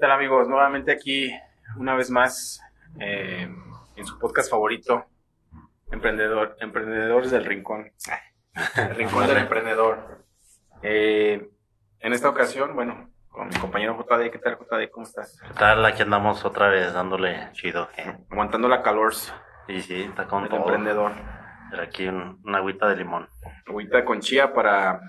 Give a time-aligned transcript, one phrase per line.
[0.00, 0.48] Tal amigos?
[0.48, 1.30] Nuevamente aquí
[1.76, 2.60] una vez más
[2.98, 3.48] eh,
[3.96, 5.06] en su podcast favorito,
[5.90, 7.92] Emprendedor, Emprendedores del Rincón.
[8.76, 10.24] El Rincón del Emprendedor.
[10.82, 11.48] Eh,
[12.00, 14.30] en esta ocasión, bueno, con mi compañero JD.
[14.30, 14.90] ¿Qué tal, JD?
[14.90, 15.38] ¿Cómo estás?
[15.46, 15.84] ¿Qué tal?
[15.84, 17.88] Aquí andamos otra vez dándole chido.
[17.96, 18.16] ¿eh?
[18.30, 20.60] Aguantando la calor Sí, sí, está con todo.
[20.60, 21.12] emprendedor.
[21.70, 23.28] Pero aquí un- una agüita de limón.
[23.66, 25.00] Agüita con chía para...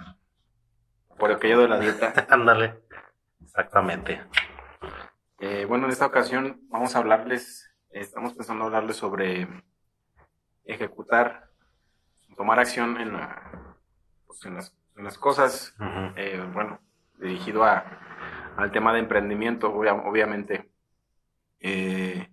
[1.17, 2.13] Por aquello de la dieta.
[2.29, 2.81] Ándale.
[3.41, 4.21] Exactamente.
[5.43, 9.47] Eh, bueno, en esta ocasión vamos a hablarles, estamos pensando hablarles sobre
[10.65, 11.49] ejecutar,
[12.37, 13.75] tomar acción en, la-
[14.27, 15.75] pues, en, las, en las cosas,
[16.15, 16.79] eh, bueno,
[17.17, 17.83] dirigido a,
[18.55, 20.71] al tema de emprendimiento, obvia- obviamente.
[21.59, 22.29] Eh,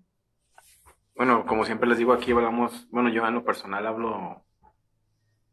[1.17, 4.45] bueno, como siempre les digo, aquí hablamos, bueno, yo en lo personal hablo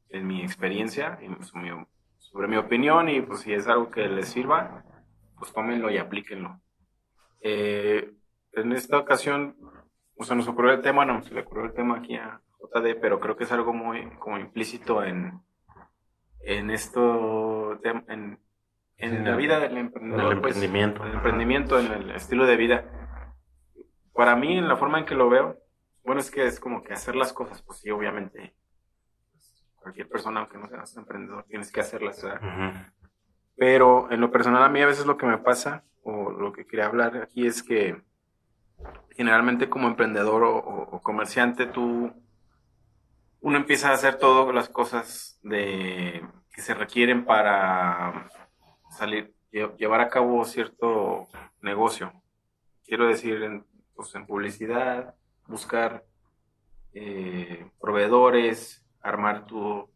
[0.09, 1.85] en mi experiencia, y sobre mi,
[2.17, 4.83] sobre mi opinión, y pues si es algo que les sirva,
[5.39, 6.61] pues tómenlo y aplíquenlo.
[7.47, 8.11] Eh,
[8.53, 9.55] en esta ocasión,
[10.15, 12.99] o sea, nos ocurrió el tema, no, se le ocurrió el tema aquí a JD,
[12.99, 15.39] pero creo que es algo muy como implícito en,
[16.39, 18.39] en esto, en,
[18.97, 20.33] en la vida del emprendedor.
[20.33, 21.05] el pues, emprendimiento.
[21.05, 22.85] el emprendimiento, en el estilo de vida.
[24.15, 25.59] Para mí, en la forma en que lo veo,
[26.03, 28.55] bueno, es que es como que hacer las cosas, pues sí, obviamente.
[29.75, 32.23] cualquier persona, aunque no seas emprendedor, tienes que hacerlas.
[32.23, 32.71] Ujú.
[33.55, 36.65] Pero en lo personal a mí a veces lo que me pasa, o lo que
[36.67, 37.99] quería hablar aquí es que
[39.17, 42.13] generalmente como emprendedor o, comerciante tú,
[43.41, 46.23] uno empieza a hacer todas las cosas de,
[46.53, 48.29] que se requieren para
[48.91, 51.27] salir, lle- llevar a cabo cierto
[51.61, 52.13] negocio.
[52.85, 55.15] Quiero decir, en, pues, en publicidad,
[55.47, 56.05] buscar
[56.93, 59.89] eh, proveedores, armar tu,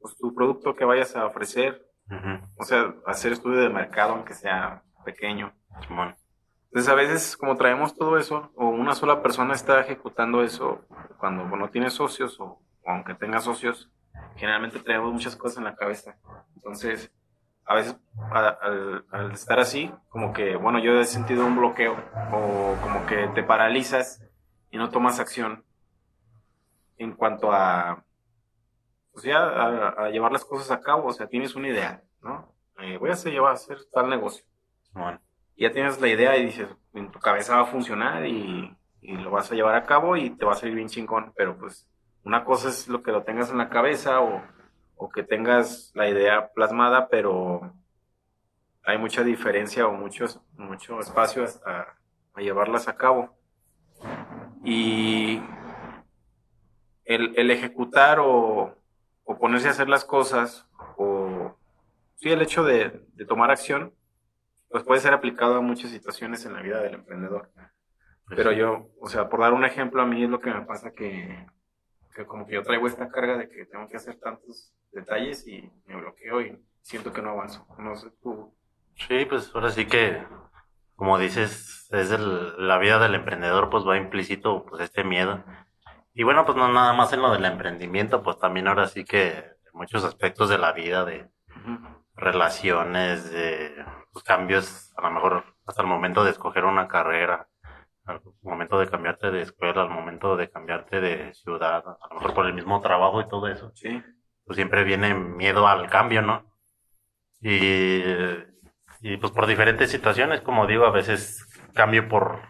[0.00, 2.40] pues, tu producto que vayas a ofrecer, Ujú.
[2.58, 5.52] o sea, hacer estudio de mercado, aunque sea pequeño.
[5.86, 6.16] Simón.
[6.70, 10.82] Entonces, a veces, como traemos todo eso, o una sola persona está ejecutando eso,
[11.18, 12.44] cuando no tiene socios, o,
[12.84, 13.90] o aunque tenga socios,
[14.36, 16.16] generalmente traemos muchas cosas en la cabeza.
[16.56, 17.10] Entonces,
[17.64, 17.96] a veces,
[18.32, 21.96] a- al, al estar así, como que, bueno, yo he sentido un bloqueo,
[22.32, 24.22] o como que te paralizas
[24.70, 25.64] y no tomas acción
[26.98, 28.04] en cuanto a,
[29.18, 31.08] pues ya, a, a llevar las cosas a cabo.
[31.08, 32.54] O sea, tienes una idea, ¿no?
[32.78, 34.44] Eh, voy a hacer, llevar a hacer tal negocio
[34.82, 35.20] Simón.
[35.56, 39.32] ya tienes la idea y dices, en tu cabeza va a funcionar y, y lo
[39.32, 41.88] vas a llevar a cabo y te va a salir bien chingón, pero pues
[42.22, 44.40] una cosa es lo que lo tengas en la cabeza o,
[44.94, 47.72] o que tengas la idea plasmada, pero
[48.84, 50.26] hay mucha diferencia o mucho,
[50.56, 51.86] mucho espacio a,
[52.34, 53.36] a llevarlas a cabo.
[54.62, 55.42] Y
[57.04, 58.76] el, el ejecutar o,
[59.28, 60.66] o ponerse a hacer las cosas
[60.96, 61.54] o
[62.16, 62.88] sí el hecho de,
[63.28, 63.92] tomar acción
[64.70, 67.50] pues puede ser aplicado a muchas situaciones en la vida del emprendedor.
[68.28, 70.92] Pero yo, o sea, por dar un ejemplo, a mí es lo que me pasa
[70.92, 71.46] que,
[72.14, 75.70] que como que yo traigo esta carga de que tengo que hacer tantos detalles y
[75.86, 77.66] me bloqueo y siento que no avanzo.
[77.78, 78.54] No sé tú.
[78.94, 80.22] Sí, pues ahora sí que,
[80.96, 85.44] como dices, es la vida del emprendedor, pues va implícito pues este miedo.
[86.18, 89.38] Y bueno, pues no nada más en lo del emprendimiento, pues también ahora sí que
[89.38, 91.30] en muchos aspectos de la vida, de
[92.16, 93.72] relaciones, de
[94.12, 97.46] pues, cambios, a lo mejor hasta el momento de escoger una carrera,
[98.04, 102.34] al momento de cambiarte de escuela, al momento de cambiarte de ciudad, a lo mejor
[102.34, 104.02] por el mismo trabajo y todo eso Sí,
[104.44, 106.52] pues siempre viene miedo al cambio, ¿no?
[107.40, 108.02] Y,
[109.02, 112.40] y pues por diferentes situaciones, como digo, a veces cambio por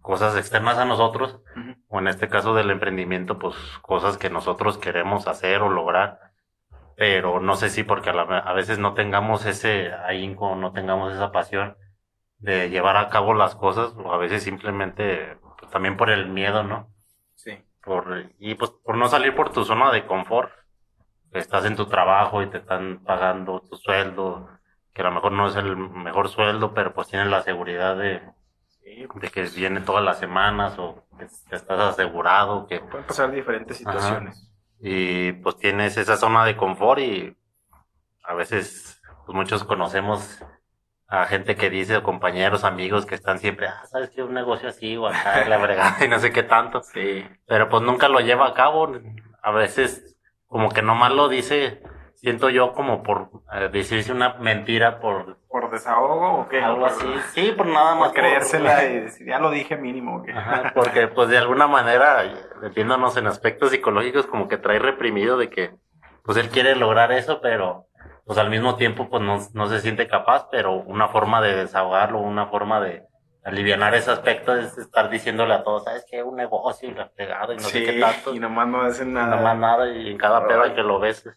[0.00, 1.40] cosas externas a nosotros.
[1.92, 6.20] O en este caso del emprendimiento, pues cosas que nosotros queremos hacer o lograr,
[6.96, 11.12] pero no sé si porque a, la- a veces no tengamos ese ahínco, no tengamos
[11.14, 11.76] esa pasión
[12.38, 16.62] de llevar a cabo las cosas, o a veces simplemente pues, también por el miedo,
[16.64, 16.92] ¿no?
[17.34, 17.52] sí,
[17.84, 20.52] por y pues por no salir por tu zona de confort
[21.32, 24.48] estás en tu trabajo y te están pagando tu sueldo
[24.94, 28.22] que a lo mejor no es el mejor sueldo pero pues tienes la seguridad de,
[28.68, 29.12] sí.
[29.14, 34.50] de que viene todas las semanas o que, estás asegurado que Pueden pasar diferentes situaciones.
[34.80, 37.36] y pues tienes esa zona de confort y
[38.24, 40.42] a veces pues muchos conocemos
[41.12, 44.70] a gente que dice, o compañeros, amigos que están siempre, ah, sabes que un negocio
[44.70, 46.82] así o acá, la bregada y no sé qué tanto.
[46.82, 47.26] Sí.
[47.46, 48.90] Pero pues nunca lo lleva a cabo.
[49.42, 50.16] A veces
[50.46, 51.82] como que nomás lo dice,
[52.22, 56.62] siento yo como por eh, decirse una mentira por ¿Por desahogo o qué?
[56.62, 57.06] algo Por- así.
[57.34, 58.08] Sí, por nada más.
[58.10, 60.18] Por creérsela y decir, ya lo dije mínimo.
[60.18, 60.32] ¿o qué?
[60.32, 62.22] Ajá, porque pues de alguna manera,
[62.62, 65.74] metiéndonos en aspectos psicológicos, como que trae reprimido de que
[66.24, 67.86] pues él quiere lograr eso, pero
[68.24, 72.20] pues al mismo tiempo pues no, no se siente capaz, pero una forma de desahogarlo,
[72.20, 73.02] una forma de
[73.44, 76.22] alivianar ese aspecto es estar diciéndole a todos, ¿sabes qué?
[76.22, 78.32] Un negocio y la pegada y no sé qué tanto.
[78.32, 79.88] y nomás no hacen nada.
[79.90, 81.28] Y en cada pedo hay que lo ves.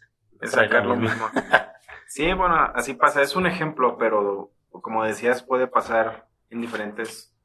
[0.42, 1.30] Es sacar lo mismo.
[2.08, 3.22] Sí, bueno, así pasa.
[3.22, 7.36] Es un ejemplo, pero como decías, puede pasar en diferentes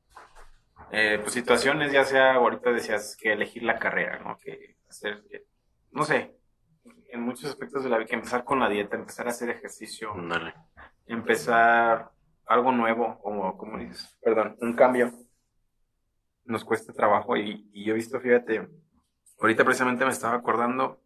[0.93, 1.93] eh, pues, situaciones.
[1.93, 4.39] Ya sea, ahorita decías que elegir la carrera, ¿no?
[4.39, 5.25] Que hacer,
[5.91, 6.37] no sé,
[7.09, 10.13] en muchos aspectos de la vida, que empezar con la dieta, empezar a hacer ejercicio,
[10.13, 10.55] Ándale.
[11.07, 12.11] empezar
[12.47, 15.13] algo nuevo, como, como dices, perdón, un cambio,
[16.45, 18.69] nos cuesta trabajo y, y yo he visto, fíjate,
[19.41, 21.01] ahorita precisamente me estaba acordando,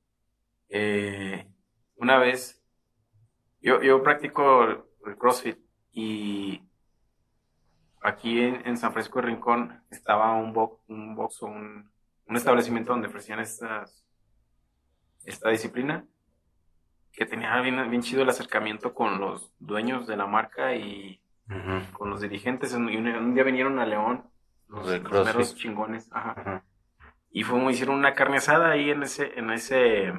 [0.69, 1.47] eh,
[2.05, 2.63] una vez,
[3.63, 5.59] yo, yo practico el, el CrossFit
[5.93, 6.63] y
[8.03, 11.91] aquí en, en San Francisco de Rincón estaba un, bo- un box o un,
[12.27, 14.05] un establecimiento donde ofrecían estas,
[15.25, 16.05] esta disciplina
[17.13, 21.93] que tenía bien, bien chido el acercamiento con los dueños de la marca y Ujú.
[21.97, 22.73] con los dirigentes.
[22.73, 24.25] Y un, un día vinieron a León,
[24.69, 25.27] los, los CrossFit.
[25.27, 26.11] meros chingones.
[26.13, 26.35] Ajá.
[26.37, 26.65] Ajá.
[27.31, 30.13] Y fuimos, hicieron una carne asada ahí en ese, en ese,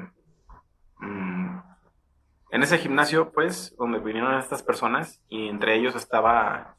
[0.99, 1.44] mm,
[2.51, 6.77] en ese gimnasio, pues, donde vinieron estas personas y entre ellos estaba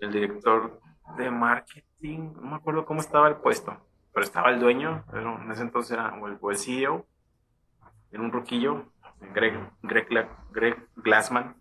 [0.00, 0.80] el director
[1.16, 3.76] de marketing, no me acuerdo cómo estaba el puesto,
[4.12, 7.06] pero estaba el dueño, pero en ese entonces era, o el, o CEO,
[8.10, 8.92] era un ruquillo,
[9.34, 10.08] Greg, Greg,
[10.50, 11.56] Greg Glassman,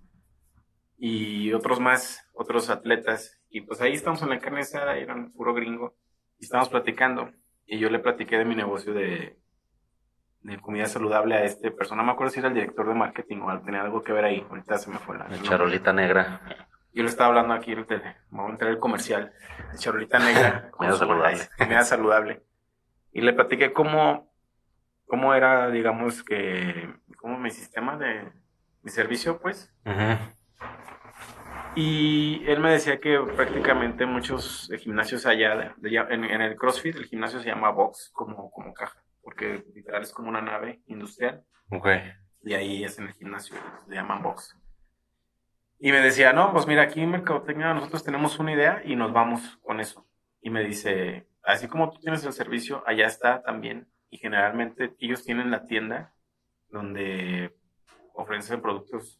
[0.98, 5.54] y otros más, otros atletas, y pues ahí estamos en la carne asada, eran puro
[5.54, 5.96] gringo,
[6.40, 7.32] y estábamos platicando,
[7.66, 9.38] y yo le platiqué de mi negocio de,
[10.44, 13.42] de comida saludable a este persona, no me acuerdo si era el director de marketing
[13.42, 15.28] o tenía algo que ver ahí, ahorita se me fue la...
[15.44, 16.42] Charolita negra.
[16.94, 18.02] Yo le estaba hablando aquí, ahorita,
[18.32, 19.32] vamos a entrar el comercial,
[19.72, 21.40] de charolita negra, Comida saludable.
[21.58, 22.42] comida saludable.
[23.14, 24.32] Y le platiqué cómo,
[25.06, 28.32] cómo era, digamos, que, cómo mi sistema de,
[28.84, 29.72] mi servicio, pues.
[29.86, 30.18] Ujú.
[31.76, 36.56] Y él me decía que prácticamente muchos gimnasios allá, de- de allá- en, en el
[36.58, 40.82] CrossFit, el gimnasio se llama box, como, como caja, porque literal es como una nave
[40.88, 41.44] industrial.
[41.70, 41.88] Ok.
[42.44, 43.56] Y ahí es en el gimnasio,
[43.88, 44.58] le llaman box.
[45.80, 49.14] Y me decía, no, pues mira, aquí en Mercadotecnia nosotros tenemos una idea y nos
[49.14, 50.06] vamos con eso.
[50.42, 53.88] Y me dice, así como tú tienes el servicio, allá está también.
[54.10, 56.14] Y generalmente ellos tienen la tienda
[56.70, 57.56] donde
[58.14, 59.20] ofrecen productos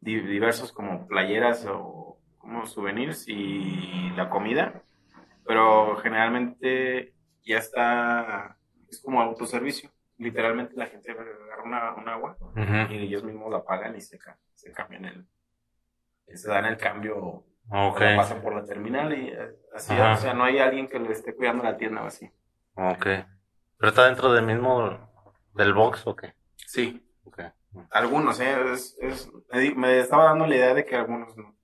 [0.00, 4.82] di- diversos como playeras o como souvenirs y la comida.
[5.46, 7.12] Pero generalmente
[7.44, 8.56] ya está,
[8.90, 9.90] es como autoservicio.
[10.18, 12.36] Literalmente la gente agarra una, un agua
[12.90, 14.18] y ellos mismos la pagan y se,
[14.54, 15.26] se cambian el,
[16.36, 20.44] se dan el cambio, la pasan por la terminal y eh, así, o sea, no
[20.44, 22.30] hay alguien que le esté cuidando la tienda o así.
[22.74, 23.04] Ok.
[23.78, 25.10] ¿Pero está dentro del mismo,
[25.54, 26.34] del box o qué?
[26.56, 27.40] Sí, Ok.
[27.90, 28.72] algunos, ¿eh?
[28.72, 29.30] Es, es-
[29.74, 31.56] me, estaba dando la idea de que algunos no,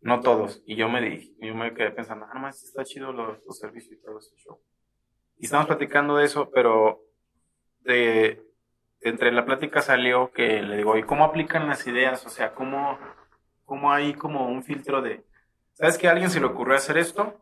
[0.00, 3.38] no todos, y yo me di, yo me quedé pensando, ah, más está chido los,
[3.46, 4.60] los servicios y todo ese show.
[5.38, 7.02] Y estamos platicando de eso, pero
[7.80, 8.42] de,
[9.00, 12.24] entre la plática salió que le digo, ¿y cómo aplican las ideas?
[12.26, 12.98] O sea, ¿cómo,
[13.64, 15.24] cómo hay como un filtro de,
[15.74, 17.40] ¿sabes que a alguien se le ocurrió hacer esto?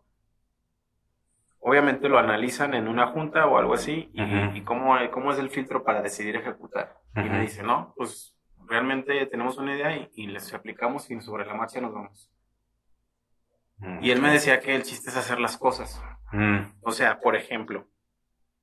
[1.60, 5.48] Obviamente lo analizan en una junta o algo así, y, y cómo, cómo es el
[5.48, 7.00] filtro para decidir ejecutar.
[7.16, 8.36] Y me dice, no, pues
[8.66, 12.30] realmente tenemos una idea y, y les aplicamos y sobre la marcha nos vamos.
[14.00, 16.00] Y él me decía que el chiste es hacer las cosas.
[16.34, 16.72] Mm.
[16.82, 17.88] O sea, por ejemplo,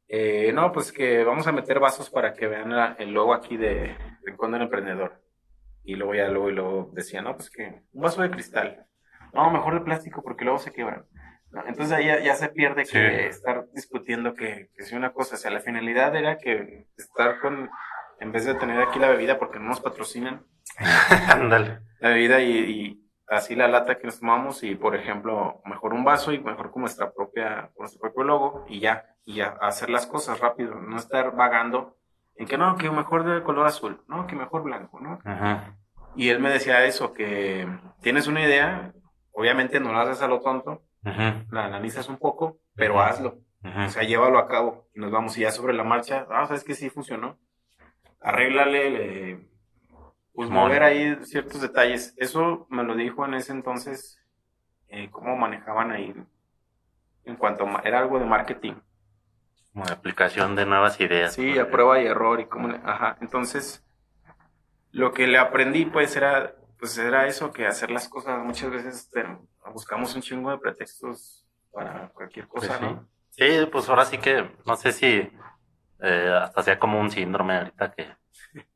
[0.07, 3.55] eh, no, pues que vamos a meter vasos para que vean la- el logo aquí
[3.55, 5.21] de Rincón del Emprendedor.
[5.83, 8.85] Y luego ya luego, y luego decía, no, pues que un vaso de cristal.
[9.33, 11.05] No, mejor de plástico porque luego se quebran.
[11.51, 12.91] No, Entonces ahí ya, ya se pierde Sí.
[12.93, 17.39] que estar discutiendo que, que si una cosa, o sea, la finalidad era que estar
[17.39, 17.69] con,
[18.19, 20.45] en vez de tener aquí la bebida porque no nos patrocinan,
[21.29, 21.79] Ándale.
[21.99, 23.00] la bebida y, y
[23.31, 26.81] así la lata que nos tomamos y por ejemplo mejor un vaso y mejor con
[26.81, 30.97] nuestra propia con nuestro propio logo y ya y ya hacer las cosas rápido no
[30.97, 31.97] estar vagando
[32.35, 35.77] en que no que mejor de color azul no que mejor blanco no Ajá.
[36.15, 37.67] y él me decía eso que
[38.01, 38.93] tienes una idea
[39.31, 41.45] obviamente no la haces a lo tonto Ajá.
[41.51, 45.41] la analizas un poco pero hazlo o sea, llévalo a cabo y nos vamos y
[45.41, 47.38] ya sobre la marcha, ah, sabes que sí funcionó.
[48.19, 49.50] Arréglale, le-
[50.33, 50.63] pues Simón.
[50.65, 52.13] mover ahí ciertos detalles.
[52.17, 54.17] Eso me lo dijo en ese entonces,
[54.89, 56.13] eh, cómo manejaban ahí,
[57.25, 58.73] en cuanto a, era algo de marketing.
[59.73, 61.33] Como de aplicación de nuevas ideas.
[61.33, 63.17] Sí, a prueba y error y cómo, le- ajá.
[63.21, 63.83] Entonces,
[64.91, 69.09] lo que le aprendí, pues, era, pues, era eso, que hacer las cosas, muchas veces
[69.09, 69.25] te-
[69.73, 72.85] buscamos un chingo de pretextos para cualquier Pues cosa, sí.
[72.85, 73.07] ¿no?
[73.29, 75.29] Sí, pues ahora sí que, no sé si
[76.00, 78.07] eh, hasta sea como un síndrome ahorita que,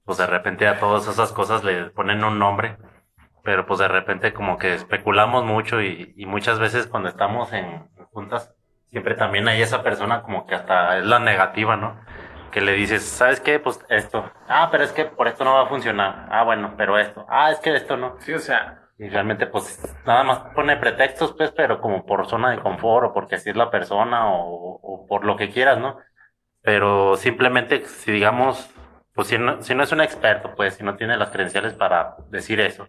[0.06, 2.78] pues de repente a todas esas cosas le ponen un nombre,
[3.44, 7.90] pero pues de repente como que especulamos mucho y, y muchas veces cuando estamos en
[8.12, 8.56] juntas,
[8.90, 12.00] siempre también hay esa persona como que hasta es la negativa, ¿no?
[12.52, 13.60] Que le dices, ¿sabes qué?
[13.60, 14.32] Pues esto.
[14.48, 16.28] Ah, pero es que por esto no va a funcionar.
[16.32, 17.26] Ah, bueno, pero esto.
[17.30, 18.16] Ah, es que esto no.
[18.20, 22.52] Sí, o sea, Y realmente, pues, nada más pone pretextos, pues, pero como por zona
[22.52, 25.98] de confort o porque así es la persona o, o por lo que quieras, ¿no?
[26.62, 28.70] Pero simplemente, si digamos,
[29.16, 32.16] pues, si no, si no es un experto, pues, si no tiene las credenciales para
[32.30, 32.88] decir eso,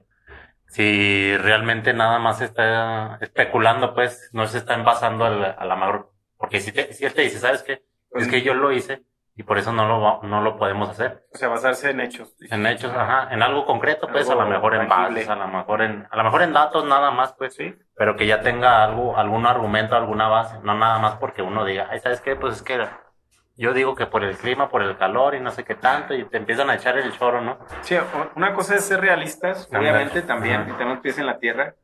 [0.66, 6.12] si realmente nada más está especulando, pues, no se está envasando al- a la mejor,
[6.36, 7.84] porque si, te, si él te dice, ¿sabes qué?
[8.12, 9.02] Es que yo lo hice
[9.38, 11.24] y por eso no lo, no lo podemos hacer.
[11.32, 12.34] o sea, basarse en hechos.
[12.50, 15.48] En hechos, ajá, en algo concreto, pues, Algo a lo mejor en bases, a lo
[15.48, 17.74] mejor en, a lo mejor en datos nada más, pues, Sí.
[17.94, 21.88] pero que ya tenga algo, algún argumento, alguna base, no nada más porque uno diga,
[21.90, 22.34] ay, ¿sabes qué?
[22.36, 22.86] Pues es que
[23.56, 26.24] yo digo que por el clima, por el calor y no sé qué tanto, y
[26.24, 27.58] te empiezan a echar el choro, ¿no?
[27.82, 27.96] Sí,
[28.34, 30.70] una cosa es ser realistas, obviamente también, Ajá.
[30.70, 31.74] y tener pies en la tierra.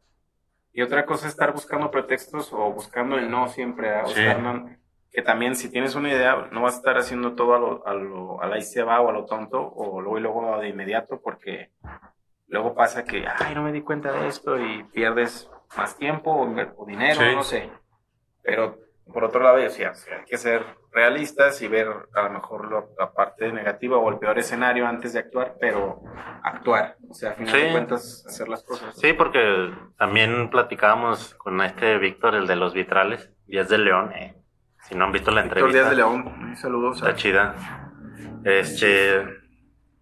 [0.75, 3.89] Y otra cosa es estar buscando pretextos o buscando el no siempre.
[3.91, 4.07] ¿verdad?
[4.07, 4.25] Sí.
[4.25, 4.71] Buscando-
[5.11, 7.93] que también si tienes una idea, no vas a estar haciendo todo a lo, a
[7.93, 11.21] lo, a la se va o a lo tonto, o luego y luego de inmediato,
[11.23, 11.71] porque
[12.49, 16.49] luego pasa que, ay, no me di cuenta de esto y pierdes más tiempo o,
[16.79, 17.35] o dinero, Sí.
[17.35, 17.71] no sé.
[18.43, 18.79] Pero
[19.13, 22.71] por otro lado, decía, o sea, hay que ser realistas y ver a lo mejor
[22.71, 26.03] lo- la parte negativa o el peor escenario antes de actuar, pero
[26.43, 26.97] actuar.
[27.09, 27.63] O sea, a final Sí.
[27.63, 28.95] de cuentas, hacer las cosas.
[28.97, 34.35] Sí, porque también platicábamos con este Víctor, el de los vitrales, Díaz de León, eh,
[34.83, 35.79] si no han visto la Víctor entrevista.
[35.81, 36.93] Díaz de León, un saludo.
[36.93, 37.55] Está chida.
[38.45, 39.25] Este,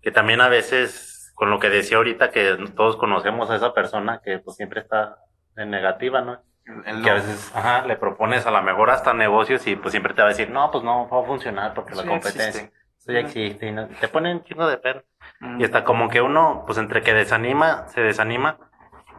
[0.02, 4.20] que también a veces, con lo que decía ahorita, que todos conocemos a esa persona
[4.24, 5.16] que pues siempre está
[5.56, 6.42] en negativa, ¿no?
[6.86, 10.14] El- Que a veces, ajá, le propones a lo mejor hasta negocios y pues siempre
[10.14, 12.72] te va a decir, no, pues no va a funcionar porque la competencia, existe.
[12.98, 15.02] eso ya existe y no- te ponen chingo de perro.
[15.40, 15.60] Mm.
[15.60, 18.58] Y hasta como que uno, pues entre que desanima, se desanima.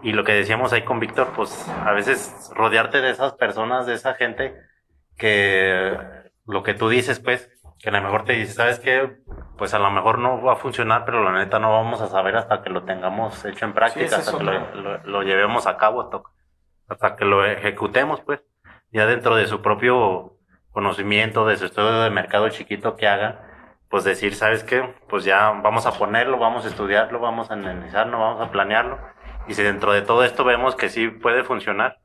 [0.04, 3.94] Y lo que decíamos ahí con Víctor, pues a veces rodearte de esas personas, de
[3.94, 4.56] esa gente,
[5.18, 5.98] que
[6.46, 9.18] lo que tú dices, pues, que a lo mejor te dice, ¿sabes qué?
[9.58, 12.36] Pues a lo mejor no va a funcionar, pero la neta no vamos a saber
[12.36, 15.78] hasta que lo tengamos hecho en práctica, es hasta que lo, lo- lo llevemos a
[15.78, 16.10] cabo,
[16.92, 18.42] hasta que lo ejecutemos, pues,
[18.92, 20.38] ya dentro de su propio
[20.72, 23.48] conocimiento, de su estudio de mercado chiquito que haga,
[23.90, 24.94] pues decir, ¿sabes qué?
[25.08, 29.00] Pues ya vamos a ponerlo, vamos a estudiarlo, vamos a analizarlo, vamos a planearlo.
[29.48, 32.00] Y si dentro de todo esto vemos que sí puede funcionar,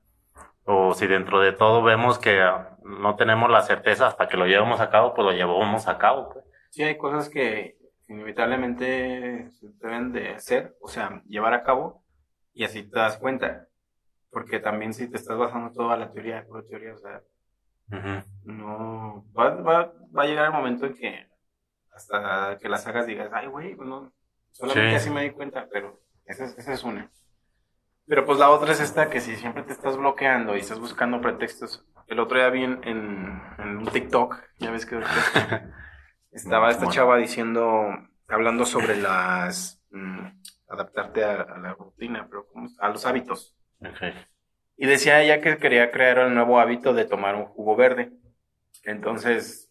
[0.65, 2.41] o si dentro de todo vemos que
[2.83, 6.31] no tenemos la certeza hasta que lo llevemos a cabo, pues lo llevamos a cabo.
[6.33, 6.45] Pues.
[6.71, 7.77] Sí, hay cosas que
[8.09, 12.05] inevitablemente se deben de hacer, o sea, llevar a cabo,
[12.53, 13.67] y así te das cuenta.
[14.37, 17.23] Porque también si te estás basando toda la teoría, pura teoría, o sea,
[18.45, 21.27] no, va, va, va a llegar el momento en que
[21.91, 24.13] hasta que las hagas digas, ay, güey, pues no,
[24.53, 24.97] solamente Sí.
[24.97, 27.11] así me di cuenta, pero esa es, esa es una.
[28.07, 31.23] Pero pues la otra es esta, que si siempre te estás bloqueando y estás buscando
[31.23, 31.87] pretextos.
[32.07, 35.01] El otro día vi en, en, en un TikTok, ya ves que
[36.31, 37.89] estaba esta chava diciendo,
[38.29, 40.27] hablando sobre las, mm,
[40.69, 42.69] adaptarte a, a la rutina, pero ¿cómo?
[42.79, 43.57] a los hábitos.
[44.77, 48.13] Y decía ella que quería crear el nuevo hábito de tomar un jugo verde.
[48.85, 49.71] Entonces,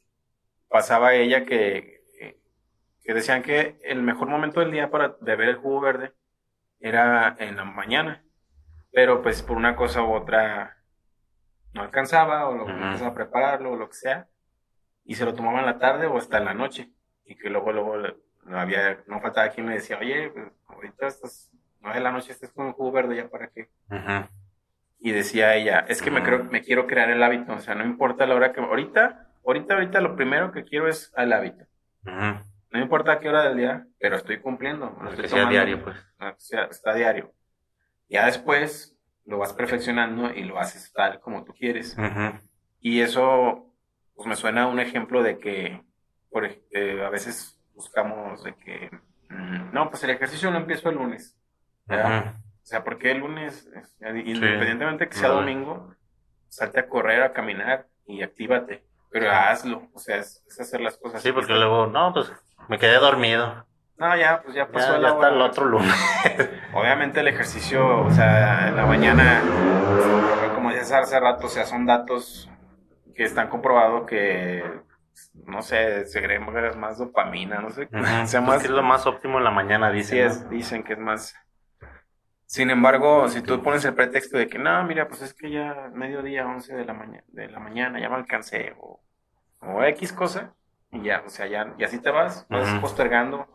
[0.70, 2.02] pasaba ella que,
[3.04, 6.14] que decían que el mejor momento del día para beber el jugo verde
[6.80, 8.24] era en la mañana.
[8.92, 10.78] Pero pues por una cosa u otra
[11.74, 12.74] no alcanzaba o lo Ujú.
[12.74, 14.30] empezaba a prepararlo o lo que sea.
[15.06, 16.92] Y se lo tomaba en la tarde o hasta en la noche.
[17.26, 21.08] Y que luego, luego le- no había, no faltaba quien me decía, oye, pues, ahorita
[21.08, 21.52] estás,
[21.86, 23.70] nueve de la noche estás con el jugo verde, ¿ya para qué?
[23.90, 24.28] Ujú.
[25.00, 27.86] Y decía ella, es que me, creo, me quiero crear el hábito, o sea, no
[27.86, 28.60] importa la hora que...
[28.62, 31.66] Ahorita, ahorita, ahorita lo primero que quiero es el hábito.
[32.06, 32.44] Ujú.
[32.72, 34.88] No importa a qué hora del día, pero estoy cumpliendo.
[35.00, 35.52] lo Que estoy sea tomando.
[35.52, 35.96] diario, pues.
[36.20, 37.32] O sea, está diario.
[38.10, 41.96] Ya después lo vas perfeccionando y lo haces tal como tú quieres.
[41.98, 42.40] Ujú.
[42.82, 43.72] Y eso,
[44.16, 45.82] pues me suena a un ejemplo de que,
[46.30, 48.90] por, eh, a veces buscamos de que,
[49.30, 51.38] mm, no, pues el ejercicio lo empiezo el lunes.
[51.88, 53.70] O sea, porque el lunes,
[54.02, 55.94] eh, independientemente que sea domingo,
[56.50, 58.84] salte a correr, a caminar y actívate.
[59.12, 61.22] Pero hazlo, o sea, es, es hacer las cosas.
[61.22, 62.34] Sí, porque luego, no, pues
[62.68, 63.66] me quedé dormido.
[63.98, 65.96] No, ya, pues ya pasó Ya, la ya está el otro lunes.
[66.74, 69.42] Obviamente el ejercicio, o sea, en la mañana,
[70.54, 72.50] como decías hace rato, o sea, son datos
[73.16, 74.64] que están comprobados que,
[75.46, 79.38] no sé, segregas más dopamina, no sé, sea, Pues más, que es lo más óptimo
[79.38, 80.10] en la mañana, dice.
[80.10, 81.36] sí es, dicen que es más.
[82.48, 85.90] Sin embargo, si tú pones el pretexto de que, no, mira, pues es que ya
[85.94, 89.04] mediodía, 11 de la mañana, de la mañana, ya me alcancé, o,
[89.62, 90.56] o X cosa,
[90.92, 92.82] y ya, o sea, ya, y así te vas, vas Ujú.
[92.82, 93.48] postergando.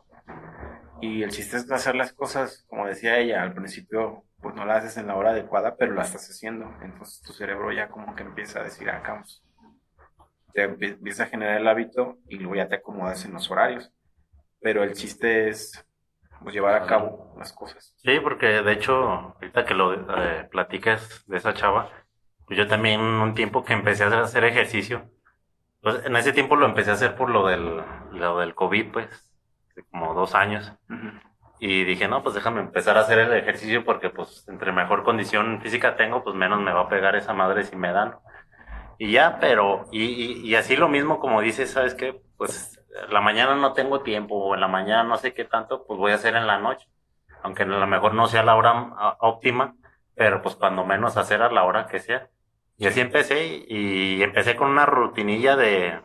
[1.00, 4.84] Y el chiste es hacer las cosas, como decía ella, al principio, pues no las
[4.84, 6.70] haces en la hora adecuada, pero las estás haciendo.
[6.82, 9.42] Entonces tu cerebro ya como que empieza a decir, ah, vamos.
[10.52, 13.92] Te empie- empieza a generar el hábito y luego ya te acomodas en los horarios.
[14.60, 15.86] Pero el chiste es
[16.42, 17.94] pues, llevar a cabo las cosas.
[17.98, 21.90] Sí, porque de hecho, ahorita que lo eh, platicas de esa chava,
[22.46, 25.10] pues yo también un tiempo que empecé a hacer ejercicio,
[25.80, 27.82] pues en ese tiempo lo empecé a hacer por lo del,
[28.12, 29.32] lo del COVID, pues,
[29.90, 30.72] como dos años.
[30.88, 31.10] Ujú.
[31.58, 35.60] Y dije, no, pues déjame empezar a hacer el ejercicio porque pues entre mejor condición
[35.60, 38.14] física tengo, pues menos me va a pegar esa madre si me dan.
[38.98, 42.20] Y ya, pero, y, y, y así lo mismo como dices, ¿sabes qué?
[42.38, 45.98] Pues la mañana no tengo tiempo o en la mañana no sé qué tanto, pues
[45.98, 46.88] voy a hacer en la noche.
[47.42, 49.74] Aunque a lo mejor no sea la hora ah, óptima,
[50.14, 52.28] pero pues cuando menos hacer a la hora que sea.
[52.76, 56.00] Y así empecé y empecé con una rutinilla de,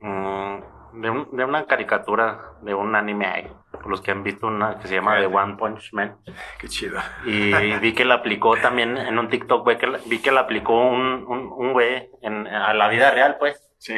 [0.00, 4.46] mm, de, un- de una caricatura, de un anime ahí, por los que han visto
[4.46, 6.16] una que se llama The One Punch Man.
[6.58, 6.98] Qué chido.
[7.24, 10.40] Y vi que la aplicó también en un TikTok, vi que la, vi que la
[10.40, 13.62] aplicó un, un, un güey en, a la vida real, pues.
[13.78, 13.94] Sí.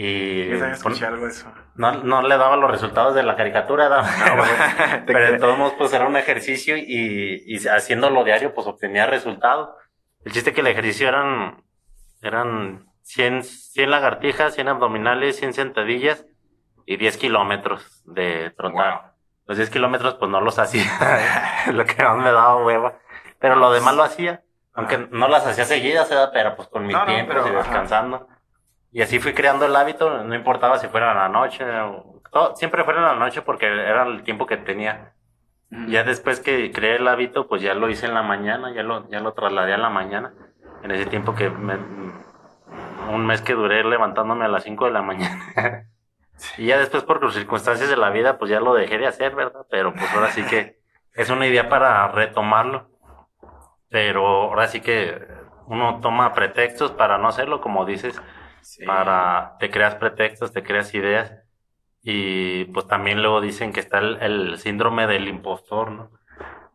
[0.00, 1.52] Y algo de eso.
[1.74, 4.08] no, no le daba los resultados de la caricatura, daba-
[5.06, 5.40] Te pero de creo.
[5.40, 9.70] todos modos pues era un ejercicio y, y haciéndolo diario pues obtenía resultados.
[10.24, 11.64] El chiste que el ejercicio eran,
[12.22, 16.24] eran 100, 100 lagartijas, 100 abdominales, 100 sentadillas
[16.86, 18.92] y 10 kilómetros de trotar.
[19.00, 19.10] Wow.
[19.46, 20.84] Los 10 kilómetros pues no los hacía,
[21.72, 22.98] lo que más me daba hueva,
[23.40, 24.42] pero lo demás lo hacía,
[24.74, 27.72] aunque no las hacía seguidas, pero pues con mis No, no, pero, y ajá.
[28.98, 31.64] Y así fui creando el hábito, no importaba si fuera en la noche,
[32.32, 35.12] todo- siempre fuera en la noche porque era el tiempo que tenía.
[35.86, 39.08] Ya después que creé el hábito, pues ya lo hice en la mañana, ya lo,
[39.08, 40.34] ya lo trasladé a la mañana.
[40.82, 41.76] En ese tiempo que me,
[43.14, 45.44] un mes que duré levantándome a las 5 de la mañana.
[46.58, 49.64] y ya después por circunstancias de la vida, pues ya lo dejé de hacer, ¿verdad?
[49.70, 50.80] Pero pues ahora sí que
[51.14, 52.90] es una idea para retomarlo.
[53.90, 55.24] Pero ahora sí que
[55.66, 58.20] uno toma pretextos para no hacerlo, como dices,
[58.62, 58.84] Sí.
[58.84, 61.32] para, te creas pretextos, te creas ideas.
[62.02, 66.10] Y pues también luego dicen que está el, el síndrome del impostor, ¿no?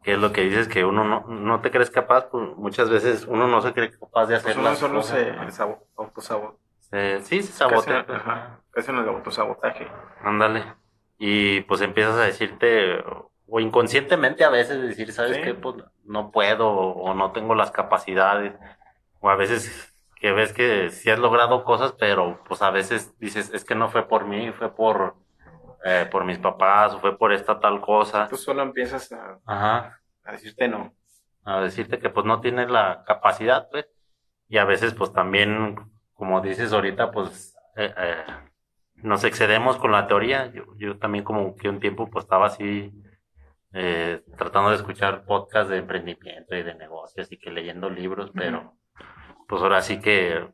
[0.04, 3.26] Que es lo que dices que uno no, no te crees capaz, pues muchas veces
[3.26, 5.18] uno no se cree capaz de hacer Pues uno las solo cosas.
[5.18, 5.88] se sabo-
[7.22, 8.06] sí, se casi- sabotea.
[8.10, 8.60] Ajá.
[8.72, 9.88] Casi en el autosabotaje.
[10.24, 10.66] Ándale.
[11.18, 13.02] Y pues empiezas a decirte,
[13.48, 15.42] o inconscientemente a veces decir, ¿sabes Sí.
[15.42, 15.54] qué?
[15.54, 18.54] Pues no puedo, o no tengo las capacidades.
[19.22, 19.93] O a veces
[20.24, 23.90] que ves que sí has logrado cosas, pero pues a veces dices, es que no
[23.90, 25.18] fue por mí, fue por,
[25.84, 28.30] eh, por mis papás, o fue por esta tal cosa.
[28.30, 30.00] Tú solo empiezas a, Ajá.
[30.24, 30.94] a decirte no.
[31.44, 33.86] A decirte que pues no tienes la capacidad, pues.
[34.48, 35.76] Y a veces pues también,
[36.14, 38.24] como dices ahorita, pues eh, eh,
[38.96, 40.54] nos excedemos con la teoría.
[40.54, 42.94] Yo, yo también como que un tiempo pues estaba así
[44.38, 48.78] tratando de escuchar podcasts de emprendimiento y de negocios y que leyendo libros, pero
[49.54, 50.48] pues ahora sí que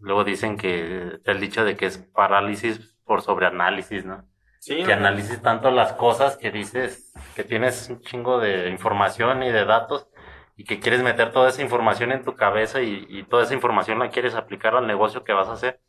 [0.00, 4.28] luego dicen que el dicho de que es parálisis por sobreanálisis, ¿no?
[4.58, 9.52] Sí, que analices tanto las cosas que dices que tienes un chingo de información y
[9.52, 10.08] de datos
[10.56, 13.98] y que quieres meter toda esa información en tu cabeza y, y toda esa información
[14.00, 15.80] la quieres aplicar al negocio que vas a hacer,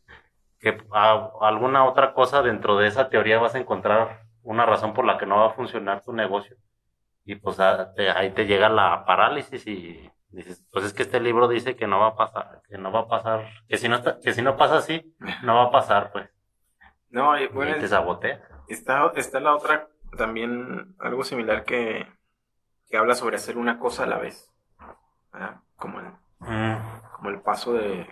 [0.60, 5.06] que a, alguna otra cosa dentro de esa teoría vas a encontrar una razón por
[5.06, 6.58] la que no va a funcionar tu negocio
[7.26, 11.20] y pues a- te- ahí te llega la parálisis y dices, pues es que este
[11.20, 13.96] libro dice que no va a pasar, que no va a pasar, que si no,
[13.96, 16.30] está- que si no pasa así, no va a pasar, pues,
[17.10, 18.42] No, y y bueno, te sabotea.
[18.68, 22.06] está, está la otra, también algo similar que,
[22.88, 24.52] que habla sobre hacer una cosa a la vez.
[25.34, 25.62] ¿verdad?
[25.76, 26.08] Como el,
[26.40, 26.78] Mm.
[27.16, 28.08] como el paso de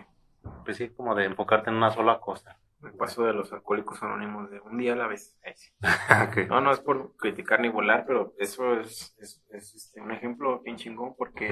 [0.64, 2.58] Pues sí, como de enfocarte en una sola cosa.
[2.82, 5.38] el paso de los alcohólicos anónimos de un día a la vez.
[6.50, 10.60] No, no es por criticar ni volar, pero eso es, es, es, este, un ejemplo
[10.60, 11.48] bien chingón porque.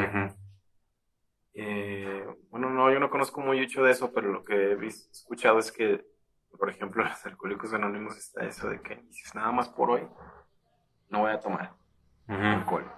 [1.55, 5.71] Eh, bueno, no, yo no conozco mucho de eso, pero lo que he escuchado es
[5.73, 6.05] que,
[6.59, 10.09] por ejemplo, en los alcohólicos anónimos está eso de que dices nada más por hoy,
[11.09, 11.75] no voy a tomar
[12.29, 12.91] alcohol.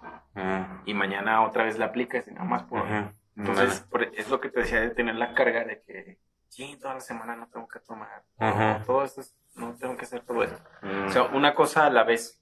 [0.85, 3.11] Y mañana otra vez la aplicas y nada más por hoy.
[3.37, 6.95] Entonces, por- es lo que te decía de tener la carga de que, sí, toda
[6.95, 8.25] la semana no tengo que tomar.
[8.39, 8.85] Ujú.
[8.87, 10.61] Todo esto es- no tengo que hacer todo esto.
[10.83, 12.41] Mm, O sea, una cosa a la vez.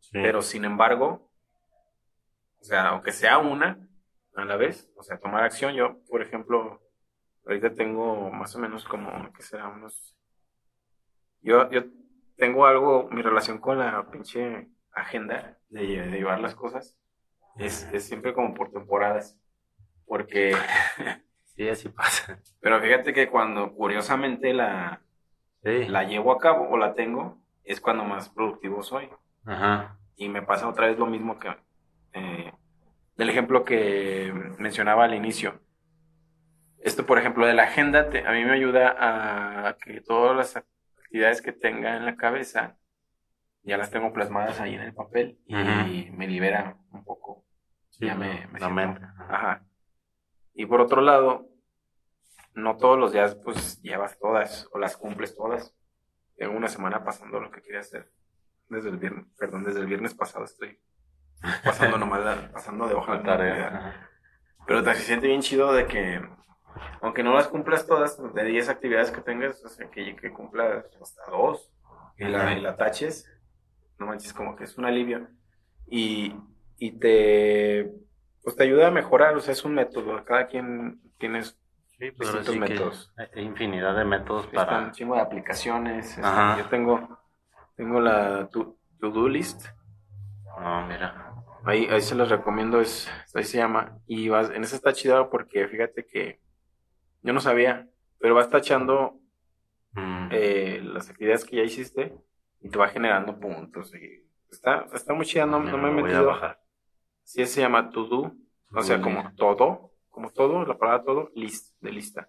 [0.00, 0.10] sí.
[0.12, 1.30] Pero sin embargo,
[2.60, 3.78] o sea, aunque sea una
[4.42, 5.74] a la vez, o sea, tomar acción.
[5.74, 6.80] Yo, por ejemplo,
[7.46, 9.68] ahorita tengo más o menos como, ¿qué será?
[9.68, 10.16] Unos...
[11.42, 11.84] Yo, yo
[12.36, 16.96] tengo algo, mi relación con la pinche agenda de, de llevar las cosas
[17.58, 19.38] es, es siempre como por temporadas.
[20.06, 20.54] Porque,
[21.44, 22.40] Sí, así pasa.
[22.60, 25.02] pero fíjate que cuando curiosamente la,
[25.62, 25.86] Sí.
[25.88, 29.10] la llevo a cabo o la tengo, es cuando más productivo soy.
[29.44, 29.98] Ajá.
[30.16, 31.54] Y me pasa otra vez lo mismo que
[32.14, 32.52] eh,
[33.20, 35.60] del ejemplo que mencionaba al inicio.
[36.78, 38.96] Esto, por ejemplo, de la agenda, te- a mí me ayuda
[39.68, 42.78] a que todas las actividades que tenga en la cabeza
[43.62, 47.44] ya las tengo plasmadas ahí en el papel y me libera un poco.
[47.90, 49.02] Sí, ya me, me la siento- mente.
[49.28, 49.64] Ajá.
[50.54, 51.46] Y por otro lado,
[52.54, 55.76] no todos los días pues llevas todas o las cumples todas.
[56.36, 58.10] Tengo una semana pasando lo que quería hacer.
[58.70, 60.78] Desde el viernes, perdón, desde el viernes pasado estoy
[61.64, 63.66] pasando nomás, la- pasando de hoja La tarea.
[63.68, 64.08] Ajá.
[64.66, 66.20] Pero te se siente bien chido de que,
[67.02, 70.84] aunque no las cumplas todas, de 10 actividades que tengas, o sea, que, que cumplas
[71.00, 71.72] hasta dos
[72.16, 73.28] y la, y la taches,
[73.98, 75.28] no manches, como que es un alivio.
[75.88, 76.34] Y,
[76.78, 77.90] y te,
[78.44, 80.24] pues te ayuda a mejorar, o sea, es un método.
[80.24, 83.14] Cada quien tiene Sí, pues ahora distintos sí métodos.
[83.34, 84.78] hay infinidad de métodos Están para...
[84.84, 86.06] un chingo de aplicaciones.
[86.16, 86.22] este,
[86.58, 87.18] yo tengo,
[87.76, 89.66] tengo la to- to-do list.
[90.58, 91.29] No, mira.
[91.64, 93.98] Ahí, ahí se los recomiendo, es, ahí se llama.
[94.06, 96.40] Y vas, en esa está chida porque fíjate que
[97.22, 99.20] yo no sabía, pero vas tachando
[99.92, 102.16] Mm, eh, las actividades que ya hiciste
[102.60, 103.94] y te va generando puntos.
[103.94, 106.26] Y está, está muy chida, no, no me he a metido.
[106.26, 106.60] bajar.
[107.24, 108.32] Sí, se llama to do,
[108.72, 112.28] o sea, To-do como todo, como todo, la palabra todo, list, de lista.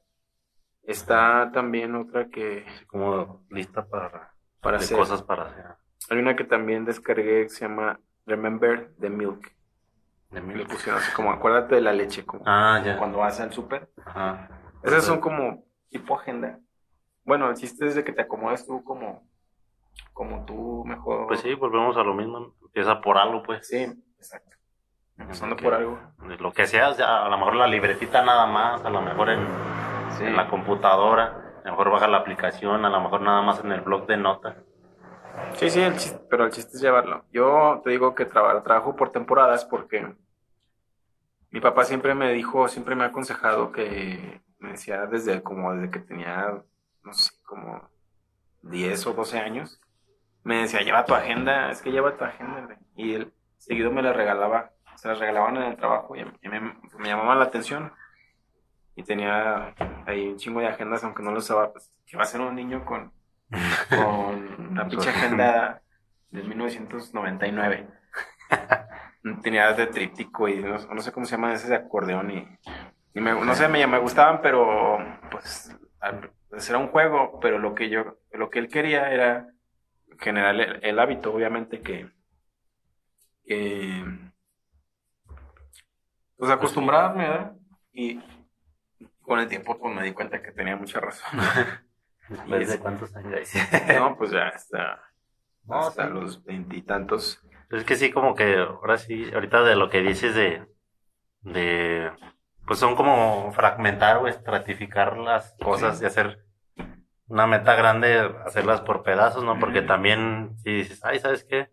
[0.83, 4.97] Está también otra que, como lista para, para hacer.
[4.97, 5.65] cosas para hacer.
[6.09, 7.99] Hay una que también descargué que se llama
[8.31, 9.51] Remember the Milk.
[10.29, 10.65] De Le mil.
[10.65, 12.97] pusieron así como acuérdate de la leche, como Ah, ya.
[12.97, 13.89] cuando vas al súper.
[14.05, 14.47] Ajá.
[14.81, 16.57] Esas son como tipo agenda.
[17.25, 19.27] Bueno, el chiste es de que te acomodas tú como,
[20.13, 21.27] como tú mejor.
[21.27, 22.55] Pues sí, volvemos a lo mismo.
[22.63, 23.67] Empieza por algo, pues.
[23.67, 23.83] Sí,
[24.17, 24.55] exacto.
[25.17, 25.99] Empezando por algo.
[26.39, 29.45] Lo que sea, a lo mejor la libretita nada más, a lo mejor en,
[30.17, 30.23] Sí.
[30.23, 31.25] en la computadora,
[31.63, 34.15] a lo mejor baja la aplicación, a lo mejor nada más en el blog de
[34.17, 34.55] notas.
[35.55, 37.25] Sí, sí, el chiste- pero el chiste es llevarlo.
[37.31, 40.15] Yo te digo que traba- trabajo por temporadas porque
[41.51, 45.91] mi papá siempre me dijo, siempre me ha aconsejado que me decía desde como desde
[45.91, 46.63] que tenía,
[47.03, 47.89] no sé, como
[48.61, 49.79] 10 o 12 años,
[50.43, 52.77] me decía, lleva tu agenda, es que lleva tu agenda, güey".
[52.95, 57.39] Y él seguido me la regalaba, se las regalaban en el trabajo y, me, llamaban
[57.39, 57.91] la atención.
[58.95, 59.73] Y tenía
[60.05, 62.55] ahí un chingo de agendas, aunque no lo usaba, pues, que va a ser un
[62.55, 63.11] niño con
[63.89, 65.81] con una pinche agenda
[66.29, 67.87] de 1999.
[69.43, 72.47] Tenía de tríptico y no, no sé cómo se llama ese de acordeón y,
[73.13, 74.97] y me- no sé, me, me gustaban, pero
[75.29, 75.75] pues
[76.49, 79.47] pues, era un juego, pero lo que yo, lo que él quería era
[80.19, 82.09] generar el, el hábito, obviamente que,
[83.45, 84.03] que
[86.37, 87.55] pues acostumbrarme, ¿verdad?
[87.93, 88.19] Y
[89.21, 91.39] con el tiempo pues me di cuenta que tenía mucha razón.
[92.31, 93.49] Después es- de cuántos años.
[93.99, 95.01] No, pues ya hasta,
[95.65, 96.13] No, hasta sí.
[96.13, 97.41] los veintitantos.
[97.69, 100.65] Es que sí, como que ahora sí, ahorita de lo que dices de,
[101.41, 102.11] de,
[102.65, 106.03] pues son como fragmentar o estratificar las cosas Sí.
[106.03, 106.43] y hacer
[107.27, 109.57] una meta grande, hacerlas por pedazos, ¿no?
[109.57, 111.69] Porque también si dices, ay, ¿sabes qué?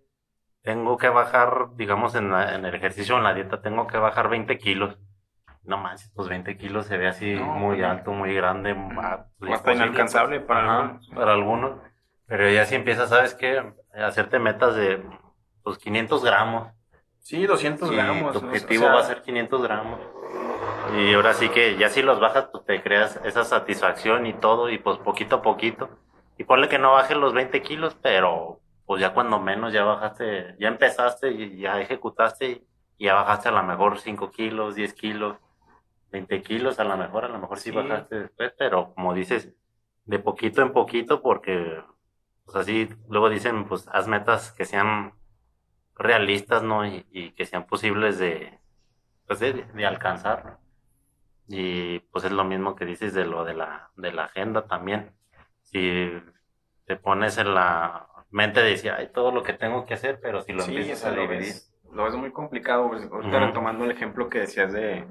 [0.63, 4.29] Tengo que bajar, digamos, en, la- en el ejercicio, en la dieta, tengo que bajar
[4.29, 4.97] 20 kilos.
[5.69, 7.91] No manches, pues 20 kilos se ve así No, muy no.
[7.91, 8.75] alto, muy grande,
[9.39, 11.09] pues, hasta inalcanzable para Ajá, algunos.
[11.15, 11.73] para algunos.
[12.27, 13.75] Pero ya si empiezas, ¿sabes qué?
[13.95, 15.03] Hacerte metas de
[15.63, 16.69] pues 500 gramos.
[17.21, 18.33] Sí, 200 Y gramos.
[18.33, 20.01] tu objetivo O sea, va a ser 500 gramos.
[20.97, 24.71] Y ahora sí que ya si los bajas, pues te creas esa satisfacción y todo,
[24.71, 25.91] y pues poquito a poquito.
[26.39, 30.57] Y ponle que no bajes los 20 kilos, pero pues ya cuando menos ya bajaste,
[30.59, 32.63] ya empezaste y ya ejecutaste
[32.97, 35.37] y ya bajaste a lo mejor 5 kilos, 10 kilos,
[36.11, 37.77] 20 kilos, a lo mejor, a lo mejor sí, Sí.
[37.77, 39.53] bajaste después, pero como dices,
[40.05, 41.83] de poquito en poquito, porque
[42.45, 45.13] pues así luego dicen, pues haz metas que sean
[45.97, 46.87] realistas, ¿no?
[46.87, 48.59] Y, y que sean posibles de,
[49.27, 50.59] pues de, de alcanzar, ¿no?
[51.49, 55.13] Y pues es lo mismo que dices de lo de la, de la agenda también.
[55.63, 56.11] Si
[56.87, 60.43] te pones en la mente de decir, ay, todo lo que tengo que hacer, pero
[60.43, 61.55] si lo sí, empiezas a dividir.
[61.93, 62.85] lo ves muy complicado.
[62.85, 65.07] Ahorita retomando el ejemplo que decías de,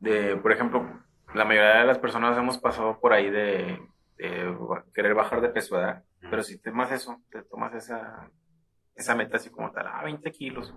[0.00, 1.02] de, por ejemplo,
[1.34, 3.78] la mayoría de las personas hemos pasado por ahí de,
[4.16, 4.56] de
[4.94, 6.04] querer bajar de peso, ¿verdad?
[6.20, 8.30] Pero si te tomas eso, te tomas esa,
[8.94, 10.74] esa meta así como tal, ah, 20 kilos.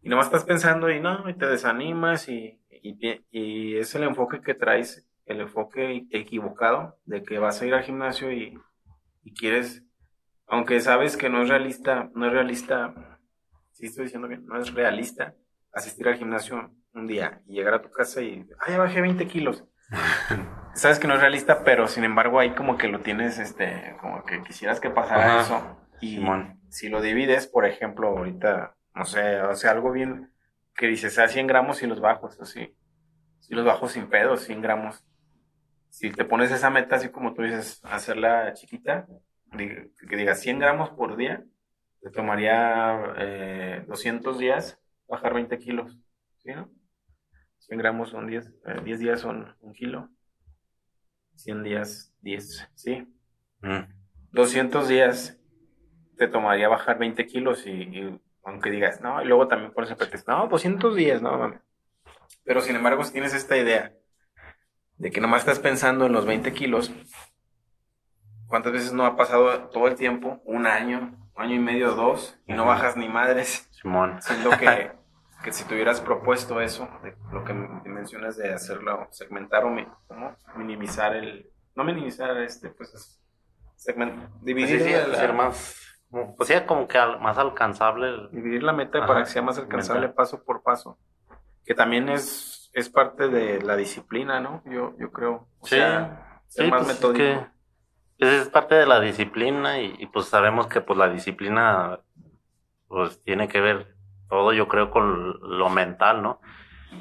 [0.00, 2.98] Y nomás estás pensando y no, y te desanimas y, y,
[3.30, 7.84] y es el enfoque que traes, el enfoque equivocado de que vas a ir al
[7.84, 8.58] gimnasio y,
[9.22, 9.84] y quieres,
[10.46, 13.18] aunque sabes que no es realista, no es realista,
[13.70, 15.34] si estoy diciendo bien, no es realista
[15.72, 19.64] asistir al gimnasio un día y llegar a tu casa y, ya bajé 20 kilos.
[20.74, 24.24] Sabes que no es realista, pero sin embargo ahí como que lo tienes, este, como
[24.24, 25.78] que quisieras que pasara eso.
[26.00, 26.20] Y
[26.68, 30.32] si lo divides, por ejemplo, ahorita, no sé, o sea, algo bien
[30.74, 32.74] que dices, a ah, 100 gramos y los bajos, así.
[33.38, 35.04] Si los bajos sin pedos, 100 gramos.
[35.90, 39.06] Si te pones esa meta, así como tú dices, hacerla chiquita,
[39.56, 41.44] que digas 100 gramos por día,
[42.00, 44.81] te tomaría eh, 200 días
[45.12, 45.98] bajar 20 kilos.
[46.38, 46.70] ¿Sí, no?
[47.58, 48.50] 100 gramos son 10,
[48.84, 50.08] 10 eh, días son un kilo.
[51.36, 53.06] 100 días, 10, ¿sí?
[54.32, 54.88] 200 mm.
[54.88, 55.38] días
[56.16, 60.32] te tomaría bajar 20 kilos y, aunque digas, no, y luego también pones el pretexto,
[60.32, 61.60] no, 200 días, no, mames.
[62.44, 63.92] Pero sin embargo, si tienes esta idea
[64.96, 66.92] de que nomás estás pensando en los 20 kilos,
[68.46, 70.40] ¿cuántas veces no ha pasado todo el tiempo?
[70.44, 73.68] Un año, un año y medio, dos, y no bajas ni madres.
[73.70, 74.20] Simón.
[74.22, 74.92] Siendo que
[75.42, 79.74] que si tuvieras propuesto eso, de lo que mencionas de hacerlo, segmentar o
[80.56, 83.20] minimizar el, no minimizar este, pues,
[83.76, 85.98] segment, dividir, sí, ser más,
[86.36, 88.28] pues sea como que más alcanzable.
[88.30, 90.98] dividir la meta para que sea más alcanzable paso por paso,
[91.64, 94.62] que también es, es parte de la disciplina, ¿no?
[94.66, 95.48] Yo, yo creo.
[95.60, 97.48] O sí, sea, ser más pues metódico.
[98.18, 102.00] es parte de la disciplina y, y, pues sabemos que pues la disciplina
[102.86, 103.96] pues tiene que ver
[104.32, 106.40] todo yo creo con lo mental, ¿no?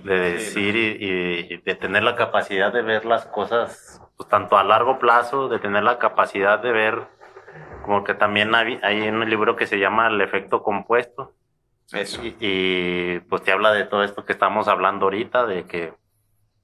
[0.03, 4.99] De decir y, de tener la capacidad de ver las cosas, pues, tanto a largo
[4.99, 7.07] plazo, de tener la capacidad de ver,
[7.85, 11.33] como que también hay, hay un libro que se llama El efecto compuesto.
[11.93, 12.21] Eso.
[12.21, 15.93] Y, pues te habla de todo esto que estamos hablando ahorita, de que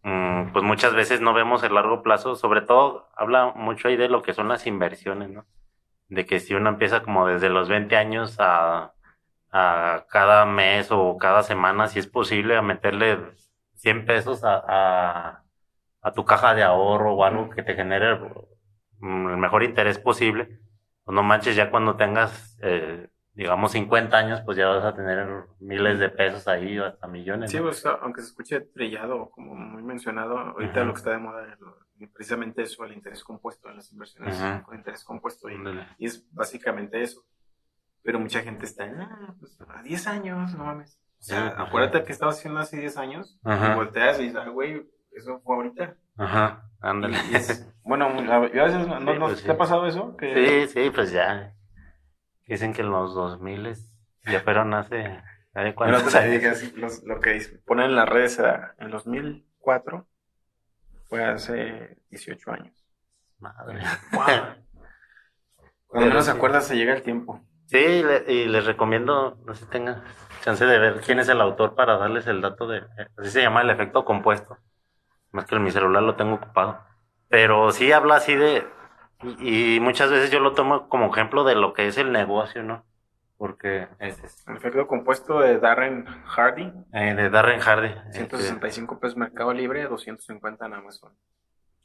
[0.03, 4.09] mm, pues muchas veces no vemos el largo plazo, sobre todo habla mucho ahí de
[4.09, 5.45] lo que son las inversiones, ¿no?
[6.09, 8.91] De que si uno empieza como desde los 20 años a
[9.51, 13.19] a cada mes o cada semana, si es posible, a meterle
[13.75, 15.43] 100 pesos a,
[16.01, 18.19] a, tu caja de ahorro o algo que te genere
[18.99, 20.59] mm, el mejor interés posible.
[21.03, 25.45] Pues no manches, ya cuando tengas, eh, digamos, 50 años, pues ya vas a tener
[25.59, 27.51] miles de pesos ahí o hasta millones.
[27.51, 31.47] Sí, pues, aunque se escuche trillado, como muy mencionado, ahorita lo que está de moda
[31.99, 35.47] es precisamente eso, el interés compuesto en las inversiones con interés compuesto.
[35.97, 37.23] y es básicamente eso
[38.07, 40.97] pero mucha gente está en, ah, pues a 10 años, no mames.
[41.19, 44.89] O sea, acuérdate que estabas haciendo hace 10 años, y volteas y dices, ah, güey,
[45.11, 45.97] eso fue ahorita.
[46.15, 47.17] Ajá, ándale.
[47.83, 50.15] bueno, yo a veces, ¿no, no pues ¿te ha pasado eso?
[50.21, 51.53] Sí, sí, pues ya.
[52.47, 53.75] Dicen que en los 2000
[54.31, 55.21] ya fueron hace...
[55.75, 58.41] ¿Cuántos no te digas, lo que ponen en las redes
[58.77, 60.07] en 2004
[61.09, 62.85] fue hace 18 años.
[63.39, 63.81] Madre.
[65.87, 67.43] Cuando no se acuerda se llega el tiempo.
[67.67, 70.01] Sí, y les recomiendo, no sé si tengan
[70.41, 72.83] chance de ver quién es el autor para darles el dato de,
[73.17, 74.57] así se llama el efecto compuesto.
[75.31, 76.79] Más que en mi celular lo tengo ocupado.
[77.27, 78.65] Pero sí habla así de,
[79.39, 82.85] y, muchas veces yo lo tomo como ejemplo de lo que es el negocio, ¿no?
[83.37, 86.71] Porque es, El efecto compuesto de Darren Hardy.
[86.93, 87.93] Eh, de Darren Hardy.
[88.11, 89.01] 165 este.
[89.01, 91.13] pesos Mercado Libre, 250 en Amazon.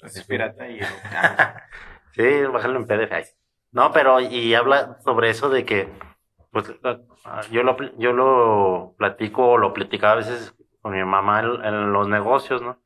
[0.01, 0.81] Es pirata y...
[2.13, 3.42] sí, bájalo en PDF.
[3.73, 5.89] No, pero y habla sobre eso de que,
[6.51, 6.71] pues,
[7.51, 12.07] yo lo, yo lo platico o lo platicaba a veces con mi mamá en, los
[12.07, 12.79] negocios, ¿no?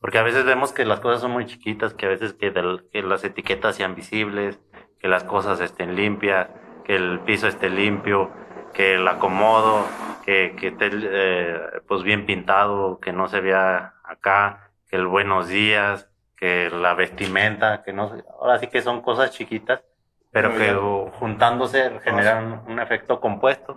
[0.00, 2.52] Porque a veces vemos que las cosas son muy chiquitas, que a veces que,
[2.92, 4.60] que las etiquetas sean visibles,
[4.98, 6.48] que las cosas estén limpias,
[6.84, 8.30] que el piso esté limpio,
[8.74, 9.86] que el acomodo,
[10.24, 15.46] que, que esté eh, pues bien pintado, que no se vea acá, que el buenos
[15.46, 19.84] días, que la vestimenta, que no ahora sí que son cosas chiquitas
[20.32, 20.72] pero que
[21.18, 23.76] juntándose generan un efecto compuesto.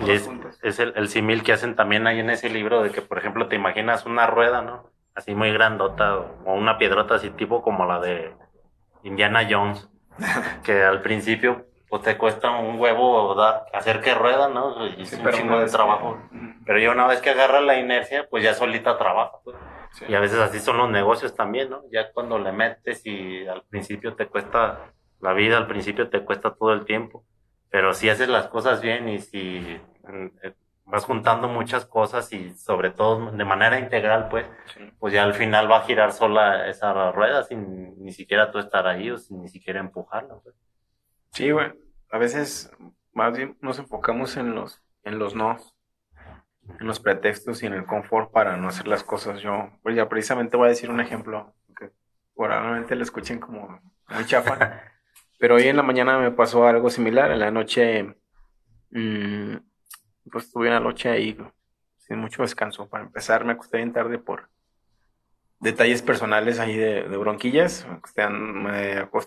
[0.00, 0.28] Y es,
[0.62, 3.46] es el, el simil que hacen también ahí en ese libro de que, por ejemplo,
[3.48, 4.90] te imaginas una rueda, ¿no?
[5.14, 8.34] Así muy grandota o una piedrota así tipo como la de
[9.02, 9.90] Indiana Jones,
[10.64, 13.38] que al principio pues te cuesta un huevo
[13.74, 14.86] hacer que rueda, ¿no?
[14.86, 16.18] Y es un chingo de trabajo.
[16.64, 19.32] Pero ya una vez que agarra la inercia, pues ya solita trabaja.
[19.44, 19.56] Pues.
[20.08, 21.82] Y a veces así son los negocios también, ¿no?
[21.92, 24.78] Ya cuando le metes y al principio te cuesta
[25.22, 27.24] la vida al principio te cuesta todo el tiempo,
[27.70, 30.54] pero si haces las cosas bien y si eh,
[30.84, 34.46] vas juntando muchas cosas y sobre todo de manera integral, pues,
[34.98, 38.86] pues ya al final va a girar sola esa rueda sin ni siquiera tú estar
[38.86, 40.34] ahí o sin ni siquiera empujarla.
[40.42, 40.56] Pues.
[41.30, 41.72] Sí, güey.
[42.10, 42.70] A veces
[43.12, 45.56] más bien nos enfocamos en los, en los no,
[46.80, 49.40] en los pretextos y en el confort para no hacer las cosas.
[49.40, 51.90] Yo, pues ya precisamente voy a decir un ejemplo que
[52.34, 54.82] probablemente lo escuchen como muy chafa.
[55.42, 57.32] pero hoy en la mañana me pasó algo similar.
[57.32, 58.14] En la noche,
[58.92, 59.56] mm,
[60.30, 61.36] pues tuve una noche ahí
[61.98, 62.88] sin mucho descanso.
[62.88, 64.48] Para empezar, me acosté bien tarde por
[65.58, 67.84] detalles personales ahí de, bronquillas.
[67.88, 68.22] Me acosté,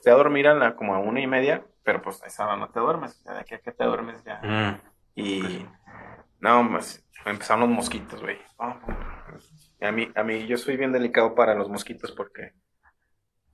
[0.09, 2.69] a dormir a la, como a una y media, pero pues a esa hora no
[2.69, 3.21] te duermes.
[3.25, 4.39] de aquí a que te duermes ya.
[4.41, 4.81] Mm.
[5.15, 5.65] Y
[6.39, 8.37] no, pues empezaron los mosquitos, güey.
[9.81, 12.53] a mí, a mí, yo soy bien delicado para los mosquitos porque,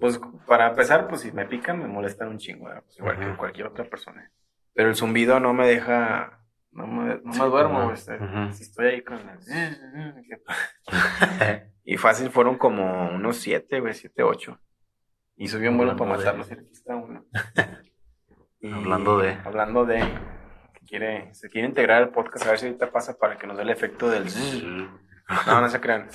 [0.01, 3.67] pues, para empezar, pues si me pican me molestan un chingo, pues, igual que cualquier
[3.67, 4.29] otra persona.
[4.73, 8.17] Pero el zumbido no me deja no me, no me duermo, este,
[8.53, 9.39] Si estoy ahí con el...
[11.83, 14.59] y fácil fueron como unos siete, güey, siete, ocho.
[15.35, 16.49] Y soy bien bueno para matarlos.
[16.49, 17.25] Y aquí está uno.
[18.63, 19.33] hablando de...
[19.43, 19.99] Hablando de...
[20.73, 23.57] Que quiere, se quiere integrar el podcast, a ver si ahorita pasa para que nos
[23.57, 24.25] dé el efecto del...
[25.45, 26.07] No, no se crean.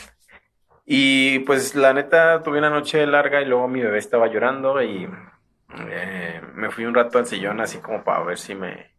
[0.89, 5.09] Y pues la neta tuve una noche larga y luego mi bebé estaba llorando y
[5.91, 8.95] eh, me fui un rato al sillón así como para ver si me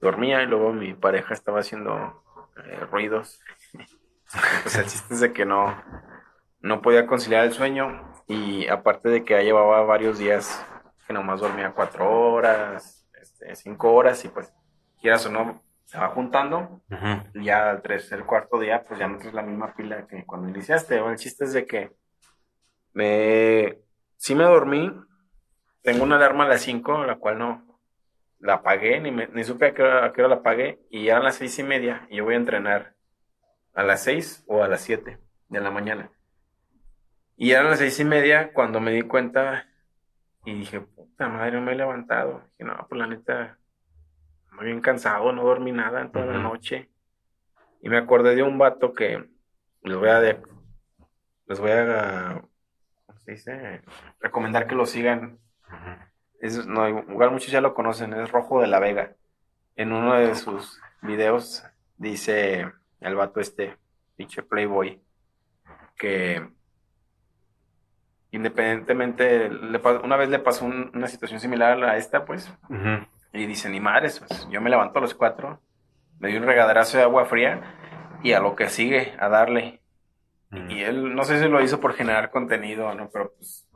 [0.00, 2.24] dormía y luego mi pareja estaba haciendo
[2.64, 3.40] eh, ruidos.
[4.62, 5.76] pues el chiste es de que no,
[6.60, 10.64] no podía conciliar el sueño y aparte de que ya llevaba varios días
[11.06, 14.50] que nomás dormía cuatro horas, este, cinco horas y pues
[14.98, 16.82] quieras o no, se va juntando.
[17.34, 20.50] y Ya al tercer, cuarto día, pues ya no es la misma pila que cuando
[20.50, 20.98] iniciaste.
[20.98, 21.90] el chiste es de que
[22.92, 23.78] me,
[24.18, 24.92] sí me dormí,
[25.80, 27.80] tengo una alarma a las cinco, la cual no,
[28.38, 31.62] la apagué, ni, ni supe a qué, hora, la apagué, y eran las seis y
[31.62, 32.94] media, y yo voy a entrenar
[33.72, 36.10] a las seis o a las siete de la mañana.
[37.34, 39.66] Y eran las seis y media cuando me di cuenta
[40.44, 42.42] y dije, puta madre, no me he levantado.
[42.58, 43.58] Dije, no, pues la neta,
[44.58, 46.90] muy bien cansado, no dormí nada en toda la noche.
[47.80, 49.24] Y me acordé de un vato que
[49.82, 50.42] les voy a, de,
[51.46, 52.42] les voy a,
[53.06, 53.82] ¿cómo se dice?
[54.20, 55.38] Recomendar que lo sigan
[56.40, 59.14] es, no, igual muchos ya lo conocen, es Rojo de la Vega.
[59.76, 61.64] En uno de sus videos
[61.96, 63.76] dice el vato este,
[64.16, 65.00] pinche Playboy,
[65.96, 66.48] que
[68.32, 69.50] independientemente,
[70.02, 72.52] una vez le pasó una situación similar a esta, pues,
[73.32, 75.60] y dice, ni madres, pues, yo me levanto a los cuatro,
[76.18, 77.60] me di un regaderazo de agua fría
[78.22, 79.80] y a lo que sigue, a darle.
[80.68, 83.68] Y él, no sé si lo hizo por generar contenido o no, pero pues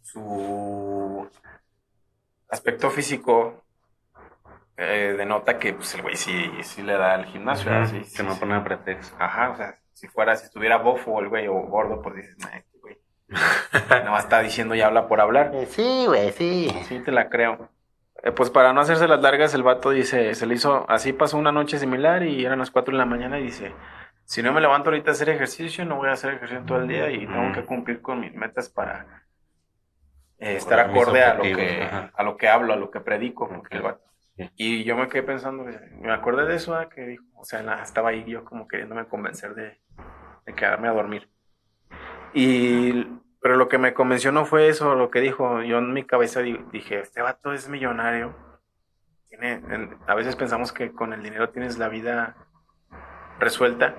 [0.00, 1.28] su
[2.48, 3.62] aspecto físico
[4.78, 7.70] eh, denota que pues, el güey sí, sí le da al gimnasio.
[8.06, 9.14] se me pone a pretexto.
[9.18, 12.56] Ajá, o sea, si fuera, si estuviera bofo el güey o gordo, pues dices, nah,
[12.56, 12.96] este güey.
[13.90, 15.50] Nada está diciendo y habla por hablar.
[15.54, 16.70] Eh, sí, güey, sí.
[16.84, 17.68] Sí, te la creo.
[18.22, 21.38] Eh, pues para no hacerse las largas, el vato dice, se le hizo, así pasó
[21.38, 23.72] una noche similar y eran las 4 de la mañana y dice,
[24.24, 26.88] si no me levanto ahorita a hacer ejercicio, no voy a hacer ejercicio todo el
[26.88, 29.24] día y tengo que cumplir con mis metas para
[30.38, 33.48] eh, estar acorde a lo, que, a lo que hablo, a lo que predico.
[34.56, 35.64] Y yo me quedé pensando,
[36.00, 39.54] me acordé de eso, ah, que dijo, o sea, estaba ahí yo como queriéndome convencer
[39.54, 39.78] de,
[40.54, 41.28] quedarme a dormir.
[42.34, 43.06] Y,
[43.48, 46.42] pero lo que me convenció no fue eso, lo que dijo, yo en mi cabeza
[46.42, 48.36] dije, este vato es millonario.
[49.30, 49.62] Tiene,
[50.06, 52.36] a veces pensamos que con el dinero tienes la vida
[53.38, 53.94] resuelta.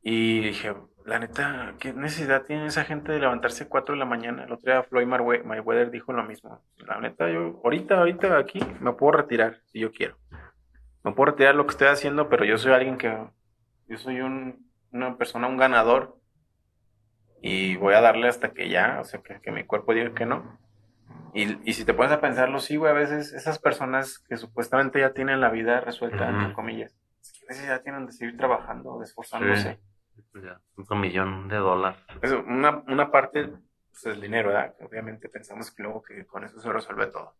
[0.00, 4.06] Y dije, la neta, ¿qué necesidad tiene esa gente de levantarse a 4 de la
[4.06, 4.44] mañana?
[4.44, 5.06] El otro día Floyd
[5.44, 6.62] Mayweather dijo lo mismo.
[6.78, 10.16] La neta, yo ahorita, ahorita aquí me puedo retirar si yo quiero.
[11.04, 13.14] Me puedo retirar lo que estoy haciendo, pero yo soy alguien que,
[13.86, 16.17] yo soy un, una persona, un ganador.
[17.40, 20.58] Y voy a darle hasta que ya, o sea, que, mi cuerpo diga que no.
[21.34, 25.00] Y, y, si te pones a pensarlo, sí, güey, a veces esas personas que supuestamente
[25.00, 26.96] ya tienen la vida resuelta, entre comillas,
[27.40, 29.78] ¿qué necesidad tienen de seguir trabajando, de esforzándose?
[30.74, 32.00] Pues un millón de dólares.
[32.46, 33.48] una, una parte
[33.98, 34.74] pues, es el dinero, ¿verdad?
[34.80, 37.34] Obviamente pensamos que luego que con eso se resuelve todo.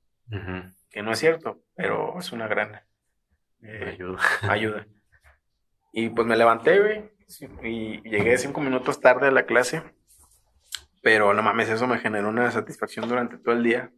[0.90, 2.80] Que no es cierto, pero es una gran
[3.62, 4.18] eh, ayuda.
[4.42, 4.86] ayuda.
[5.92, 7.10] Y pues me levanté, güey,
[7.62, 9.82] y llegué cinco minutos tarde a la clase,
[11.02, 13.90] pero no mames, eso me generó una satisfacción durante todo el día.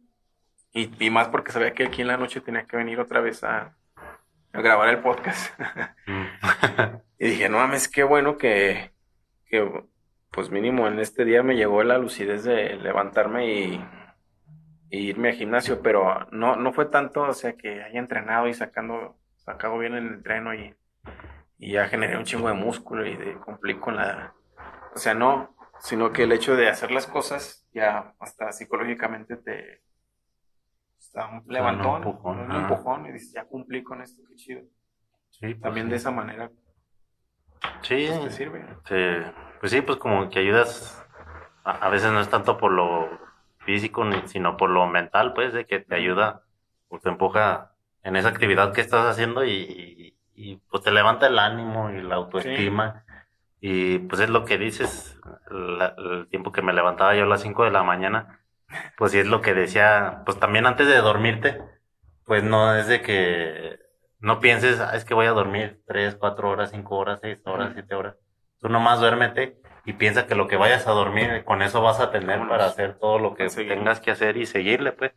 [0.73, 3.43] Y, y más porque sabía que aquí en la noche tenía que venir otra vez
[3.43, 3.75] a,
[4.53, 5.57] a grabar el podcast.
[6.07, 6.23] Mm.
[7.19, 8.91] y dije, no mames, qué bueno que,
[9.45, 9.85] que,
[10.31, 13.85] pues mínimo en este día me llegó la lucidez de levantarme y,
[14.93, 19.17] irme al gimnasio, pero no, no fue tanto, o sea, que haya entrenado y sacando,
[19.37, 20.75] sacado bien el entreno y,
[21.61, 24.35] y ya generé un chingo de músculo y de cumplir con la,
[24.95, 29.83] o sea, no, sino que el hecho de hacer las cosas ya hasta psicológicamente te,
[30.99, 32.67] hasta un levantón, un empujón, un ajá.
[32.69, 34.61] empujón y dices, ya cumplí con esto, qué chido.
[35.31, 35.91] Sí, pues También sí.
[35.91, 36.51] de esa manera
[37.81, 38.65] Sí, pues, te sirve.
[38.87, 41.05] te- pues sí, pues como que ayudas,
[41.63, 43.09] a, a veces no es tanto por lo
[43.59, 46.43] físico, sino por lo mental, pues, de que te ayuda
[46.89, 51.27] o te empuja en esa actividad que estás haciendo y, y- y, pues te levanta
[51.27, 53.03] el ánimo y la autoestima.
[53.59, 55.19] Y pues es lo que dices,
[55.49, 58.39] la- el tiempo que me levantaba yo a las 5 de la mañana,
[58.97, 61.61] pues sí es lo que decía, pues también antes de dormirte,
[62.25, 63.79] pues no es de que
[64.19, 67.67] no pienses, "Ah, es que voy a dormir 3, 4 horas, 5 horas, 6 horas,
[67.67, 67.73] Ujú.
[67.75, 68.15] 7 horas.
[68.59, 72.11] Tú nomás duérmete y piensa que lo que vayas a dormir, con eso vas a
[72.11, 75.11] tener para hacer todo lo que tengas que hacer y seguirle, pues.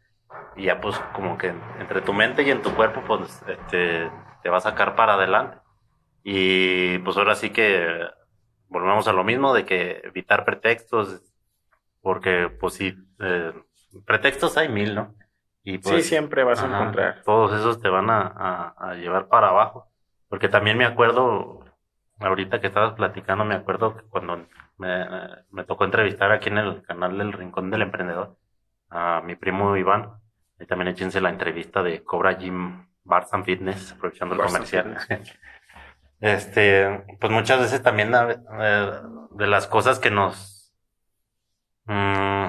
[0.56, 4.10] Y ya pues como que entre tu mente y en tu cuerpo, pues este,
[4.44, 5.58] te va a sacar para adelante.
[6.24, 7.88] Y pues ahora sí que
[8.68, 11.22] volvemos a lo mismo de que evitar pretextos,
[12.00, 13.52] porque pues sí, eh,
[14.06, 15.14] pretextos hay mil, ¿no?
[15.64, 17.24] Y Sí, pues, siempre vas a ajá, encontrar.
[17.24, 19.90] Todos esos te van a, a- a llevar para abajo.
[20.28, 21.64] Porque también me acuerdo,
[22.20, 24.46] ahorita que estabas platicando, me acuerdo que cuando
[24.78, 25.06] me,
[25.50, 28.36] me tocó entrevistar aquí en el canal del Rincón del Emprendedor
[28.90, 30.12] a mi primo Iván,
[30.58, 34.98] y también échense la entrevista de Cobra Gym Bars and Fitness, aprovechando el Bars comercial.
[36.20, 38.92] Este, pues muchas veces también eh,
[39.32, 40.72] de las cosas que nos
[41.84, 42.46] mm,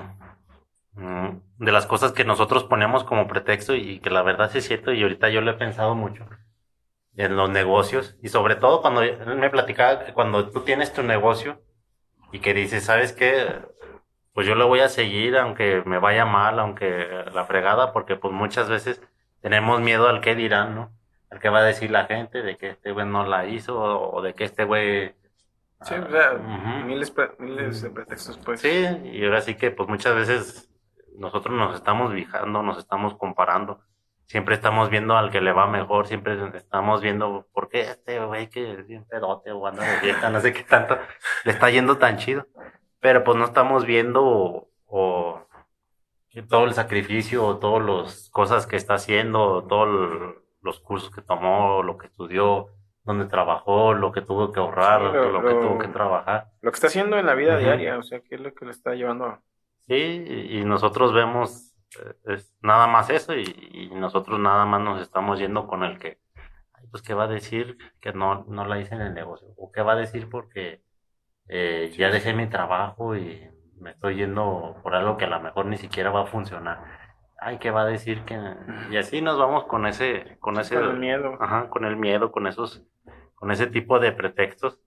[0.93, 4.67] mm, de las cosas que nosotros ponemos como pretexto y que la verdad sí es
[4.67, 6.25] cierto y ahorita yo lo he pensado mucho
[7.17, 11.03] en los negocios y sobre todo cuando él me platicaba que cuando tú tienes tu
[11.03, 11.61] negocio
[12.31, 13.61] y que dices, ¿sabes qué?
[14.33, 18.33] Pues yo lo voy a seguir aunque me vaya mal, aunque la fregada, porque pues
[18.33, 19.01] muchas veces
[19.45, 20.91] tenemos miedo al qué dirán, ¿no?
[21.29, 24.19] Al qué va a decir la gente, de que este güey no la hizo o,
[24.23, 25.09] de que este güey...
[25.81, 26.87] Sí, ah, o sea, ujú.
[26.87, 28.61] miles, pre- miles de pretextos, pues.
[28.61, 30.71] Sí, y ahora sí que pues muchas veces
[31.15, 33.81] nosotros nos estamos fijando, nos estamos comparando.
[34.25, 38.49] Siempre estamos viendo al que le va mejor, siempre estamos viendo por qué este güey
[38.49, 40.97] que es bien pedote o anda de fiesta, no sé qué tanto,
[41.43, 42.47] le está yendo tan chido.
[42.99, 45.44] Pero pues no estamos viendo o, o
[46.43, 51.97] todo el sacrificio todas las cosas que está haciendo, todos los cursos que tomó, lo
[51.97, 52.67] que estudió,
[53.03, 56.47] donde trabajó, lo que tuvo que ahorrar, Sí, lo- lo, que tuvo que trabajar.
[56.61, 58.71] Lo que está haciendo en la vida diaria, o sea, ¿qué es lo que le
[58.71, 59.41] está llevando a...
[59.87, 59.93] Sí,
[60.49, 65.39] y nosotros vemos eh, es nada más eso y, y nosotros nada más nos estamos
[65.39, 66.19] yendo con el que,
[66.91, 69.81] pues qué va a decir que no, no la hice en el negocio, o qué
[69.81, 70.81] va a decir porque
[71.49, 75.65] eh, ya dejé mi trabajo y me estoy yendo por algo que a lo mejor
[75.65, 76.79] ni siquiera va a funcionar.
[77.39, 78.39] Ay, qué va a decir que...
[78.89, 81.37] Y así nos vamos con ese, con ese, Con el miedo.
[81.39, 82.83] Ajá, con el miedo, con esos,
[83.35, 84.79] con ese tipo de pretextos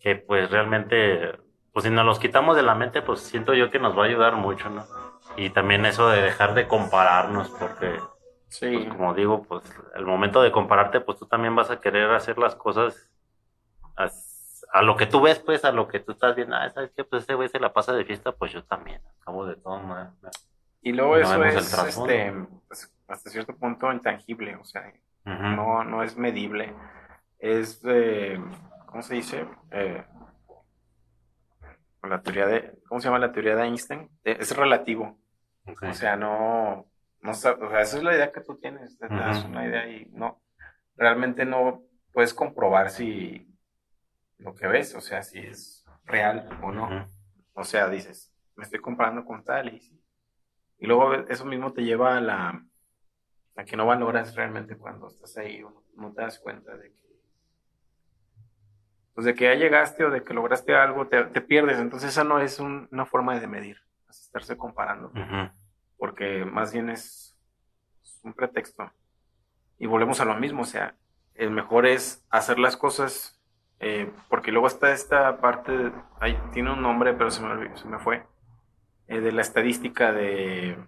[0.00, 1.38] que pues realmente,
[1.72, 4.06] pues si nos los quitamos de la mente, pues siento yo que nos va a
[4.06, 4.84] ayudar mucho, ¿no?
[5.36, 7.98] Y también eso de dejar de compararnos, porque,
[8.48, 8.68] Sí.
[8.76, 9.62] pues como digo, pues
[9.94, 13.10] el momento de compararte, pues tú también vas a querer hacer las cosas
[13.96, 14.08] a,
[14.72, 16.56] a lo que tú ves, pues, a lo que tú estás viendo.
[16.56, 17.04] Ah, ¿sabes qué?
[17.04, 20.12] Pues ese güey se la pasa de fiesta, pues yo también, acabo de todo, ¿no?
[20.80, 22.34] Y luego No eso es, este,
[22.66, 24.92] pues, hasta cierto punto intangible, o sea,
[25.24, 26.74] no, no es medible.
[27.38, 28.42] Es, eh,
[28.86, 29.46] ¿cómo se dice?
[29.70, 30.04] Eh,
[32.02, 34.10] la teoría de, ¿cómo se llama la teoría de Einstein?
[34.24, 35.18] Eh, Es relativo.
[35.82, 36.86] O sea, no,
[37.20, 40.06] no o sea, esa es la idea que tú tienes, te das una idea y
[40.12, 40.40] no,
[40.96, 43.51] realmente no puedes comprobar si
[44.42, 46.88] lo que ves, o sea, si es real o no.
[47.54, 49.98] O sea, dices, me estoy comparando con tal y.
[50.78, 52.64] Y luego eso mismo te lleva a la
[53.54, 57.02] a que no valoras realmente cuando estás ahí o no te das cuenta de que
[59.14, 61.78] pues de que ya llegaste o de que lograste algo, te, te pierdes.
[61.78, 63.76] Entonces esa no es un- una forma de medir,
[64.08, 65.12] es estarse comparando,
[65.98, 67.36] porque más bien es
[68.22, 68.90] un pretexto.
[69.78, 70.96] Y volvemos a lo mismo, o sea,
[71.34, 73.38] el mejor es hacer las cosas,
[73.82, 77.98] eh, porque luego está esta parte, ahí tiene un nombre, pero se me, se me
[77.98, 78.24] fue,
[79.08, 80.78] eh, de la estadística de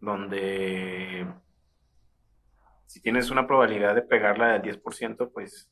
[0.00, 1.26] donde
[2.86, 5.70] si tienes una probabilidad de pegarla del 10%, pues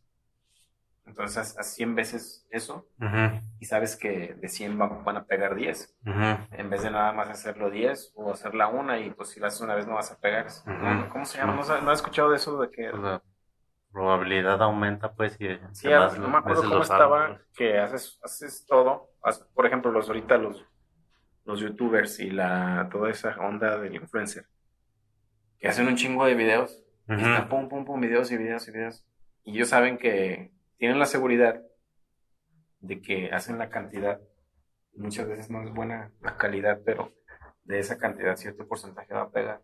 [1.05, 3.41] entonces haz 100 veces eso Ujú.
[3.61, 6.47] y sabes que de 100 van, a pegar 10 Ujú.
[6.51, 9.61] en vez de nada más hacerlo 10 o hacerla una y pues si la haces
[9.61, 10.47] una vez no vas a pegar.
[10.47, 11.09] Ujú.
[11.11, 11.55] ¿Cómo se llama?
[11.55, 12.91] ¿No, no has escuchado de eso de que...
[13.93, 19.11] probabilidad aumenta, pues, y Sí, no me acuerdo cómo estaba, que haces, haces todo,
[19.55, 20.65] por ejemplo, los ahorita los,
[21.45, 24.47] los youtubers y la toda esa onda del influencer,
[25.59, 27.23] que hacen un chingo de videos, y Ujú.
[27.23, 29.07] están pum, pum, pum, videos y videos y videos,
[29.45, 31.63] y ellos saben que tienen la seguridad
[32.81, 34.21] de que hacen la cantidad,
[34.95, 37.13] muchas veces no es buena la calidad, pero
[37.65, 39.61] de esa cantidad cierto porcentaje va a pegar.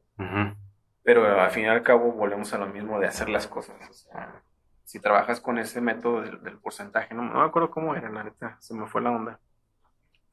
[1.09, 3.75] Pero al fin y al cabo volvemos a lo mismo de hacer las cosas.
[3.89, 4.43] O sea,
[4.85, 8.75] si trabajas con ese método del, porcentaje, no, me acuerdo cómo era, la neta, se
[8.75, 9.41] me fue la onda.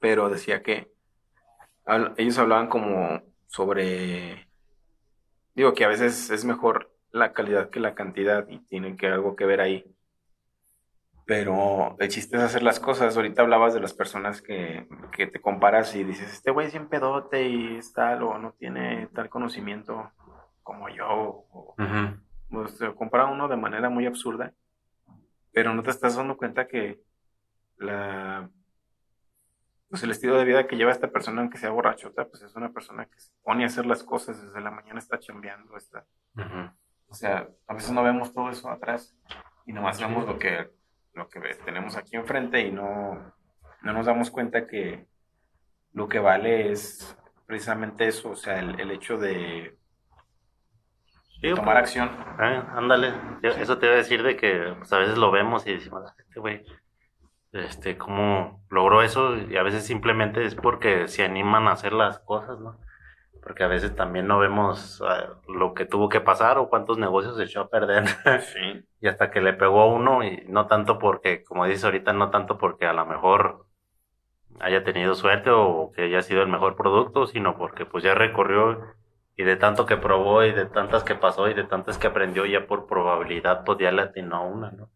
[0.01, 0.91] Pero decía que
[2.17, 4.49] ellos hablaban como sobre,
[5.53, 9.37] digo que a veces es mejor la calidad que la cantidad y tiene que algo
[9.37, 9.95] que ver ahí.
[11.25, 13.15] Pero el chiste es hacer las cosas.
[13.15, 16.89] Ahorita hablabas de las personas que, que te comparas y dices, este güey es bien
[16.89, 20.11] pedote y es tal o no tiene tal conocimiento
[20.65, 21.45] como yo.
[21.51, 21.75] O,
[22.49, 24.51] pues, se compara uno de manera muy absurda,
[25.53, 26.99] pero no te estás dando cuenta que
[27.77, 28.49] la,
[29.87, 32.73] pues el estilo de vida que lleva esta persona, aunque sea borrachota, pues es una
[32.73, 36.05] persona que se pone a hacer las cosas desde la mañana, está chambeando, está,
[37.07, 39.15] o sea, a veces no vemos todo eso atrás
[39.65, 40.71] y nomás vemos lo que,
[41.13, 43.33] lo que tenemos aquí enfrente y no,
[43.83, 45.05] no nos damos cuenta que
[45.93, 49.77] lo que vale es precisamente eso, o sea, el, el hecho de
[51.41, 52.09] Sí, tomar pues, acción.
[52.39, 53.13] eh, ándale,
[53.43, 56.15] eso te iba a decir de que pues, a veces lo vemos y decimos, "Ah,
[56.17, 56.63] este güey,
[57.53, 62.19] este, cómo logró eso, y a veces simplemente es porque se animan a hacer las
[62.19, 62.79] cosas, ¿no?
[63.43, 67.37] Porque a veces también no vemos ah, lo que tuvo que pasar o cuántos negocios
[67.37, 68.05] se echó a perder.
[68.41, 68.83] Sí.
[69.01, 72.31] y hasta que le pegó a uno y no tanto porque, como dices ahorita, no
[72.31, 73.65] tanto porque a lo mejor
[74.59, 78.81] haya tenido suerte o que haya sido el mejor producto, sino porque pues ya recorrió
[79.37, 82.45] y de tanto que probó y de tantas que pasó y de tantas que aprendió
[82.45, 84.89] ya por probabilidad pues ya le atinó a una, ¿no?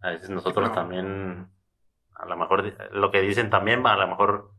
[0.00, 1.50] A veces nosotros también,
[2.14, 4.50] a lo mejor lo que dicen también, a lo mejor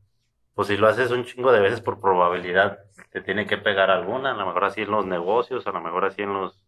[0.56, 2.80] pues si lo haces un chingo de veces por probabilidad
[3.12, 6.06] te tiene que pegar alguna, a lo mejor así en los negocios, a lo mejor
[6.06, 6.64] así en los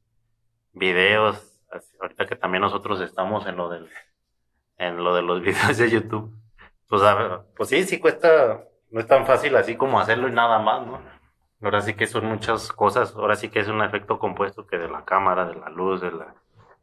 [0.73, 3.89] videos, así- ahorita que también nosotros estamos en lo del,
[4.77, 6.33] en lo de los videos de YouTube,
[6.87, 10.59] pues, a pues sí, sí cuesta, no es tan fácil así como hacerlo y nada
[10.59, 11.01] más, ¿no?
[11.63, 14.89] Ahora sí que son muchas cosas, ahora sí que es un efecto compuesto que de
[14.89, 16.33] la cámara, de la luz, de la,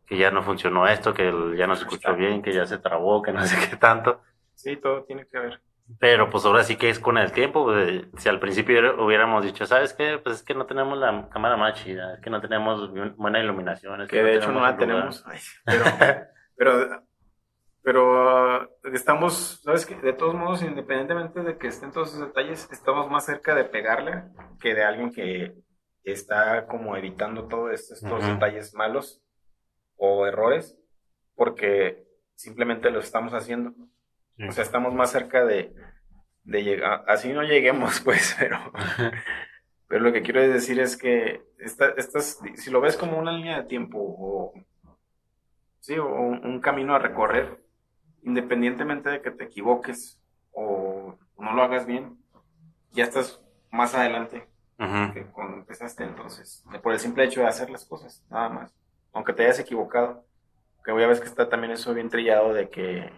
[0.06, 3.22] que ya no funcionó esto, que ya no se escuchó bien, que ya se trabó,
[3.22, 4.20] que no sé qué tanto.
[4.54, 5.60] Sí, todo tiene que ver.
[5.98, 7.64] Pero pues ahora sí que es con el tiempo.
[7.64, 10.18] pues, si al principio hubiéramos dicho, ¿sabes qué?
[10.18, 13.40] Pues es que no tenemos la cámara más chida, es que no tenemos bu- buena
[13.40, 14.02] iluminación.
[14.02, 14.78] Es Que de hecho no la lugar".
[14.78, 15.24] tenemos.
[15.26, 15.84] Ay, pero,
[16.56, 17.02] pero,
[17.82, 19.94] pero uh, estamos, ¿sabes qué?
[19.96, 24.24] De todos modos, independientemente de que estén todos esos detalles, estamos más cerca de pegarle
[24.60, 25.54] que de alguien que
[26.04, 29.22] está como evitando todos estos, detalles malos
[29.96, 30.78] o errores,
[31.34, 33.72] porque simplemente los estamos haciendo.
[34.36, 34.48] Sí.
[34.48, 35.74] O sea, estamos más cerca de,
[36.44, 38.58] de llegar, así no lleguemos, pues, pero,
[39.88, 43.62] pero lo que quiero decir es que esta, estas, si lo ves como una línea
[43.62, 44.52] de tiempo o,
[45.80, 47.58] sí, o un, un camino a recorrer,
[48.22, 50.20] independientemente de que te equivoques
[50.52, 52.18] o no lo hagas bien,
[52.92, 54.48] ya estás más adelante
[55.12, 58.74] que cuando empezaste, entonces, por el simple hecho de hacer las cosas, nada más,
[59.12, 60.24] aunque te hayas equivocado,
[60.84, 63.12] que ya ves que está también eso bien trillado de que,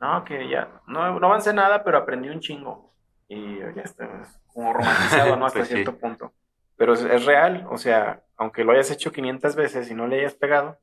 [0.00, 2.92] no, que ya, no, no avancé nada, pero aprendí un chingo,
[3.28, 5.46] y ya está, es como romantizado, ¿no?
[5.46, 5.74] Hasta Pues sí.
[5.74, 6.34] cierto punto,
[6.76, 10.20] pero es, es real, o sea, aunque lo hayas hecho 500 veces y no le
[10.20, 10.78] hayas pegado,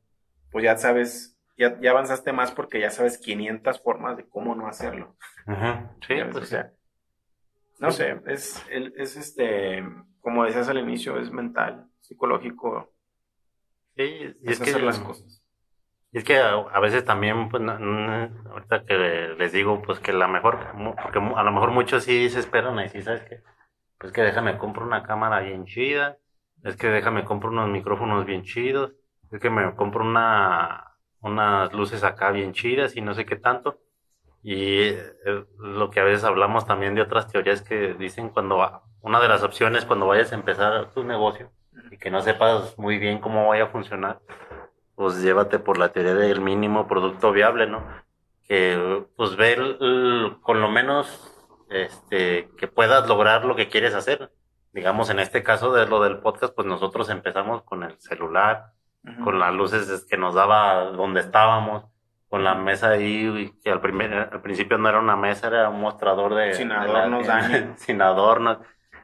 [0.52, 4.68] pues ya sabes, ya, ya avanzaste más porque ya sabes 500 formas de cómo no
[4.68, 5.16] hacerlo.
[5.48, 5.90] Ujú.
[6.08, 6.72] Sí, pues o sea,
[7.80, 9.84] no sé, es, es este,
[10.22, 12.92] como decías al inicio, es mental, psicológico,
[13.96, 15.44] sí, y es, es que, hacer las cosas.
[16.12, 18.96] y es que a, a veces también, pues, no- no- ahorita que
[19.38, 20.60] les digo, pues que la mejor,
[21.02, 23.42] porque a lo mejor muchos sí se esperan y sí, ¿sabes qué?
[24.00, 26.18] Pues que déjame compro una cámara bien chida,
[26.64, 28.94] es que déjame compro unos micrófonos bien chidos,
[29.32, 30.87] es que me compro una,
[31.22, 33.80] unas luces acá bien chidas y no sé qué tanto.
[34.44, 38.84] Y eh, lo que a veces hablamos también de otras teorías que dicen cuando va-
[39.02, 41.52] una de las opciones cuando vayas a empezar tu negocio
[41.92, 44.20] y que no sepas muy bien cómo vaya a funcionar,
[44.96, 47.84] pues llévate por la teoría del mínimo producto viable, ¿no?
[48.44, 49.78] Que pues ver
[50.42, 51.34] con lo menos
[51.70, 54.32] este que puedas lograr lo que quieres hacer.
[54.74, 58.74] Digamos, en este caso de lo del podcast, pues nosotros empezamos con el celular,
[59.24, 61.86] Con las luces que nos daba donde estábamos,
[62.30, 65.80] con la mesa ahí, que al, primer, al principio no era una mesa, era un
[65.80, 66.54] mostrador de...
[66.54, 67.28] Sin de la- adornos,
[67.78, 68.58] sin adornos.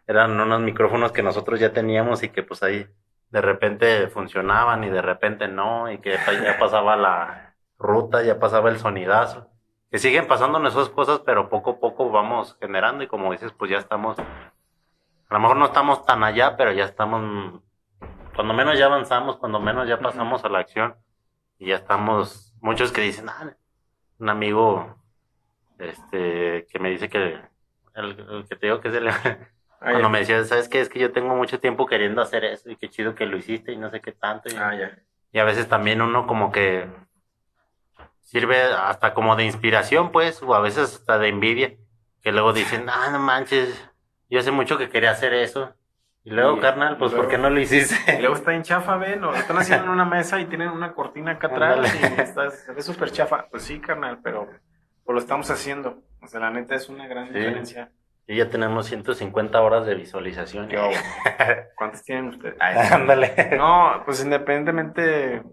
[0.05, 2.85] Eran unos micrófonos que nosotros ya teníamos y que pues ahí
[3.29, 8.69] de repente funcionaban y de repente no, y que ya pasaba la ruta, ya pasaba
[8.69, 9.49] el sonidazo.
[9.89, 13.71] Que siguen pasando esas cosas, pero poco a poco vamos generando y como dices, pues
[13.71, 17.61] ya estamos, a lo mejor no estamos tan allá, pero ya estamos,
[18.35, 20.95] cuando menos ya avanzamos, cuando menos ya pasamos a la acción
[21.59, 23.55] y ya estamos, muchos que dicen, ah,
[24.19, 24.97] un amigo,
[25.79, 27.39] este, que me dice que,
[27.95, 29.09] el, el que te digo que es el,
[29.85, 30.79] Ah, Cuando me decías, ¿sabes qué?
[30.79, 33.73] Es que yo tengo mucho tiempo queriendo hacer eso y qué chido que lo hiciste
[33.73, 34.47] y no sé qué tanto.
[34.49, 34.97] Y, Ah, ya.
[35.33, 36.87] y a veces también uno como que
[38.21, 41.75] sirve hasta como de inspiración, pues, o a veces hasta de envidia.
[42.21, 43.89] Que luego dicen, ah, no manches,
[44.29, 45.75] yo hace mucho que quería hacer eso.
[46.25, 48.19] Y luego, Y- carnal, pues, y ¿por luego- qué no lo Y hiciste?
[48.19, 51.31] luego está en chafa, ven, lo están haciendo en una mesa y tienen una cortina
[51.33, 53.47] acá atrás y estás, se ve súper chafa.
[53.51, 54.45] Pues sí, carnal, pero
[55.03, 56.01] pues lo estamos haciendo.
[56.21, 57.33] O sea, la neta es una gran Sí.
[57.33, 57.91] diferencia.
[58.25, 60.69] Y ya tenemos 150 horas de visualización.
[60.69, 60.79] Yo,
[61.75, 62.55] ¿Cuántos tienen ustedes?
[62.55, 62.93] Sí.
[62.93, 63.33] Ándale.
[63.57, 65.43] No, pues independientemente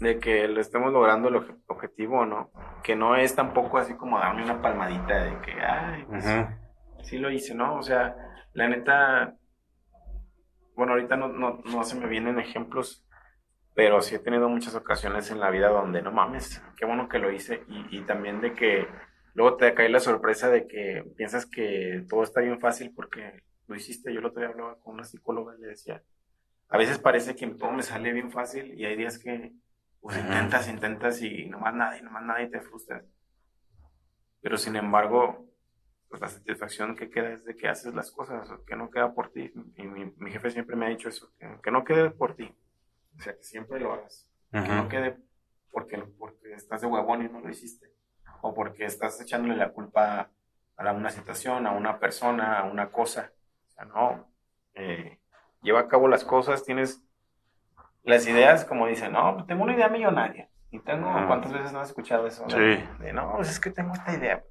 [0.00, 2.50] de que lo estemos logrando el obje- objetivo o no,
[2.82, 6.26] que no es tampoco así como darme una palmadita de que, ay, pues,
[7.04, 7.76] sí lo hice, ¿no?
[7.76, 8.14] O sea,
[8.52, 9.34] la neta,
[10.74, 13.06] bueno, ahorita no, no, no se me vienen ejemplos,
[13.74, 17.18] pero sí he tenido muchas ocasiones en la vida donde, no mames, qué bueno que
[17.18, 18.86] lo hice, y, y también de que
[19.34, 23.76] luego te cae la sorpresa de que piensas que todo está bien fácil porque lo
[23.76, 24.12] hiciste.
[24.12, 26.02] Yo el otro día hablaba con una psicóloga y le decía,
[26.68, 29.52] a veces parece que todo me sale bien fácil y hay días que
[30.00, 33.04] pues intentas, intentas y nomás nada, y nomás nada y te frustras.
[34.40, 35.46] Pero sin embargo,
[36.12, 39.30] pues la satisfacción que queda es de que haces las cosas, que no queda por
[39.32, 39.50] ti.
[39.78, 42.54] Y mi, mi jefe siempre me ha dicho eso, que, que no quede por ti.
[43.18, 44.28] O sea, que siempre lo hagas.
[44.50, 45.16] Que no quede
[45.70, 47.86] porque, porque estás de huevón y no lo hiciste.
[48.42, 50.28] O porque estás echándole la culpa
[50.76, 53.32] a una situación, a una persona, a una cosa.
[53.70, 54.30] O sea, no.
[54.74, 55.18] Eh,
[55.62, 57.02] lleva a cabo las cosas, tienes
[58.02, 60.50] las ideas, como dicen, no, tengo una idea millonaria.
[60.70, 61.10] Y tengo.
[61.26, 62.44] ¿cuántas veces no has escuchado eso?
[62.50, 62.84] Sí.
[63.00, 64.44] De, no, pues es que tengo esta idea.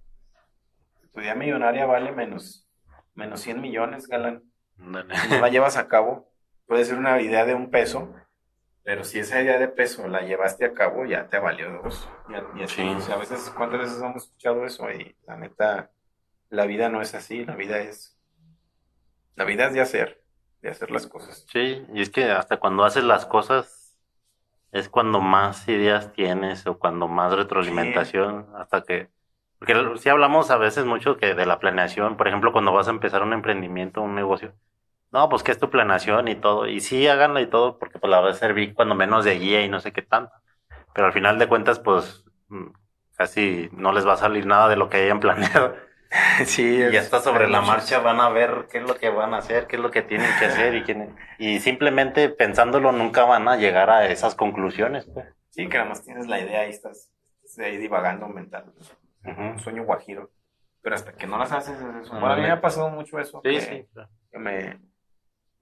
[1.14, 2.68] Tu idea millonaria vale menos,
[3.14, 4.44] menos 100 millones, galán.
[4.80, 5.16] Ándale.
[5.16, 6.32] Si no la llevas a cabo,
[6.66, 8.14] puede ser una idea de un peso,
[8.84, 12.10] pero si esa idea de peso la llevaste a cabo, ya te valió dos.
[12.30, 12.82] Ya, ya Sí.
[12.82, 14.90] O sea, a veces, ¿cuántas veces hemos escuchado eso?
[14.92, 15.92] Y la neta,
[16.50, 18.18] la vida no es así, la vida es.
[19.36, 20.24] La vida es de hacer,
[20.62, 21.46] de hacer las cosas.
[21.52, 23.98] Sí, y es que hasta cuando haces las cosas
[24.72, 29.10] es cuando más ideas tienes o cuando más retroalimentación, hasta que...
[29.62, 32.92] Porque sí hablamos a veces mucho que de la planeación, por ejemplo, cuando vas a
[32.92, 34.56] empezar un emprendimiento, un negocio.
[35.12, 36.68] No, pues que es tu planeación y todo.
[36.68, 39.64] Y sí, háganla y todo, porque pues la va a servir cuando menos de guía
[39.64, 40.34] y no sé qué tanto.
[40.94, 42.68] Pero al final de cuentas, pues mm,
[43.18, 45.76] casi no les va a salir nada de lo que hayan planeado.
[46.46, 49.34] Sí, Y es- hasta sobre la marcha van a ver qué es lo que van
[49.34, 53.24] a hacer, qué es lo que tienen que hacer y quién, y simplemente pensándolo nunca
[53.24, 55.26] van a llegar a esas conclusiones, pues.
[55.52, 57.12] Sí, que nada más tienes la idea y estás,
[57.44, 58.74] estás ahí divagando mental.
[59.24, 60.32] Un sueño guajiro.
[60.82, 62.12] Pero hasta que no las haces es eso.
[62.12, 63.40] Bueno, a mí me ha pasado mucho eso.
[63.44, 63.88] Sí, que- sí.
[63.94, 64.10] claro.
[64.32, 64.80] que me,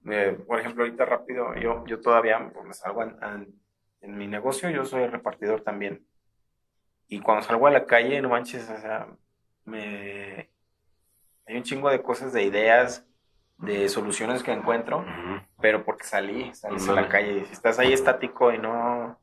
[0.02, 3.54] me- por ejemplo, ahorita rápido, yo, yo todavía pues, me salgo en, en-
[4.02, 6.06] en mi negocio, yo soy repartidor también.
[7.08, 9.08] Y cuando salgo a la calle, no manches, o sea,
[9.64, 10.48] me,
[11.46, 13.04] hay un chingo de cosas, de ideas,
[13.58, 15.04] de soluciones que encuentro,
[15.60, 17.44] pero porque salí, salís a la calle.
[17.44, 19.18] Si estás ahí estático y no,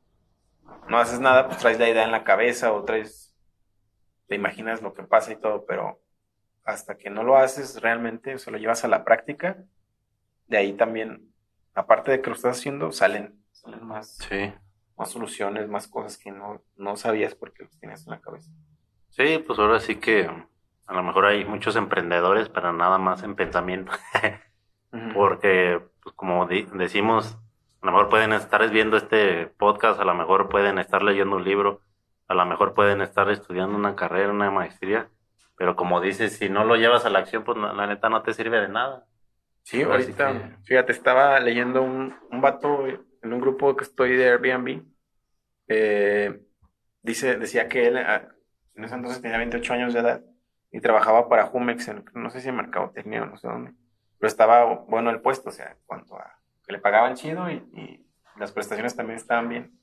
[0.88, 3.27] no haces nada, pues traes la idea en la cabeza o traes,
[4.28, 6.00] te imaginas lo que pasa y todo, pero
[6.64, 9.56] hasta que no lo haces realmente, o sea, lo llevas a la práctica,
[10.46, 11.32] de ahí también,
[11.74, 14.52] aparte de que lo estás haciendo, salen, salen más, Sí.
[14.96, 18.50] más soluciones, más cosas que no, no sabías porque los tienes en la cabeza.
[19.10, 20.28] Sí, pues ahora sí que
[20.86, 23.92] a lo mejor hay muchos emprendedores, pero nada más en pensamiento.
[25.14, 27.36] Porque, pues como decimos,
[27.82, 31.44] a lo mejor pueden estar viendo este podcast, a lo mejor pueden estar leyendo un
[31.44, 31.82] libro,
[32.28, 35.10] a lo mejor pueden estar estudiando una carrera, una maestría,
[35.56, 38.22] pero como dices, si no lo llevas a la acción, pues la, la neta no
[38.22, 39.06] te sirve de nada.
[39.62, 44.30] Sí, ahorita, que- fíjate, estaba leyendo un, un vato en un grupo que estoy de
[44.30, 44.84] Airbnb.
[45.68, 46.40] eh,
[47.02, 48.28] dice, decía que él ah,
[48.74, 50.22] en ese entonces tenía 28 años de edad
[50.70, 53.72] y trabajaba para Jumex, en- no sé si en Mercadotecnia o no sé dónde,
[54.18, 57.56] pero estaba bueno el puesto, o sea, en cuanto a que le pagaban chido y,
[57.74, 58.06] y
[58.36, 59.77] las prestaciones también estaban bien.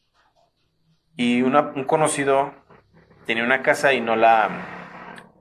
[1.16, 2.54] Y una- un conocido
[3.26, 4.50] tenía una casa y no la,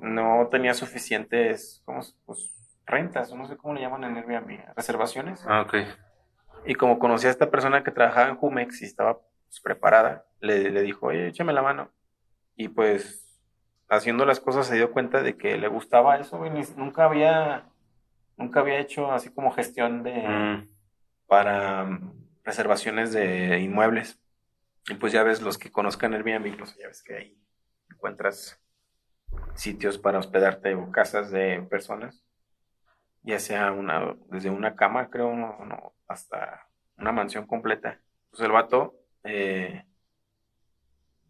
[0.00, 2.50] no tenía suficientes, ¿cómo pues,
[2.86, 5.44] rentas, no sé cómo le llaman en Airbnb, reservaciones.
[5.48, 5.74] Ah, ok.
[6.66, 10.70] Y como conocía a esta persona que trabajaba en Jumex y estaba pues, preparada, le,
[10.70, 11.90] le dijo, oye, échame la mano.
[12.56, 13.20] Y pues,
[13.88, 17.66] haciendo las cosas se dio cuenta de que le gustaba eso, ni- nunca había,
[18.36, 20.68] nunca había hecho así como gestión de, Mm,
[21.26, 21.98] para
[22.44, 24.20] reservaciones de inmuebles.
[24.88, 27.38] Y pues ya ves, los que conozcan Airbnb, pues ya ves que ahí
[27.90, 28.60] encuentras
[29.54, 32.24] sitios para hospedarte o casas de personas,
[33.22, 36.68] ya sea una, desde una cama, creo, no, no, hasta
[36.98, 38.00] una mansión completa.
[38.30, 39.84] Pues el vato eh,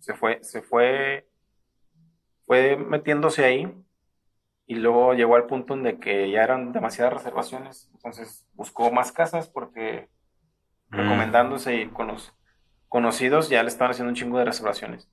[0.00, 1.28] se fue, se fue,
[2.46, 3.72] fue metiéndose ahí
[4.66, 7.90] Y luego llegó al punto en que ya eran demasiadas reservaciones.
[7.94, 10.09] Entonces buscó más casas porque
[10.90, 10.96] Mm.
[10.98, 12.32] recomendándose ir con los
[12.95, 15.11] conocidos ya le estaban haciendo un chingo de reservaciones.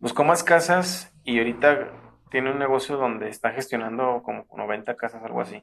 [0.00, 1.92] Buscó más casas y ahorita
[2.28, 5.62] tiene un negocio donde está gestionando como 90 casas, algo así.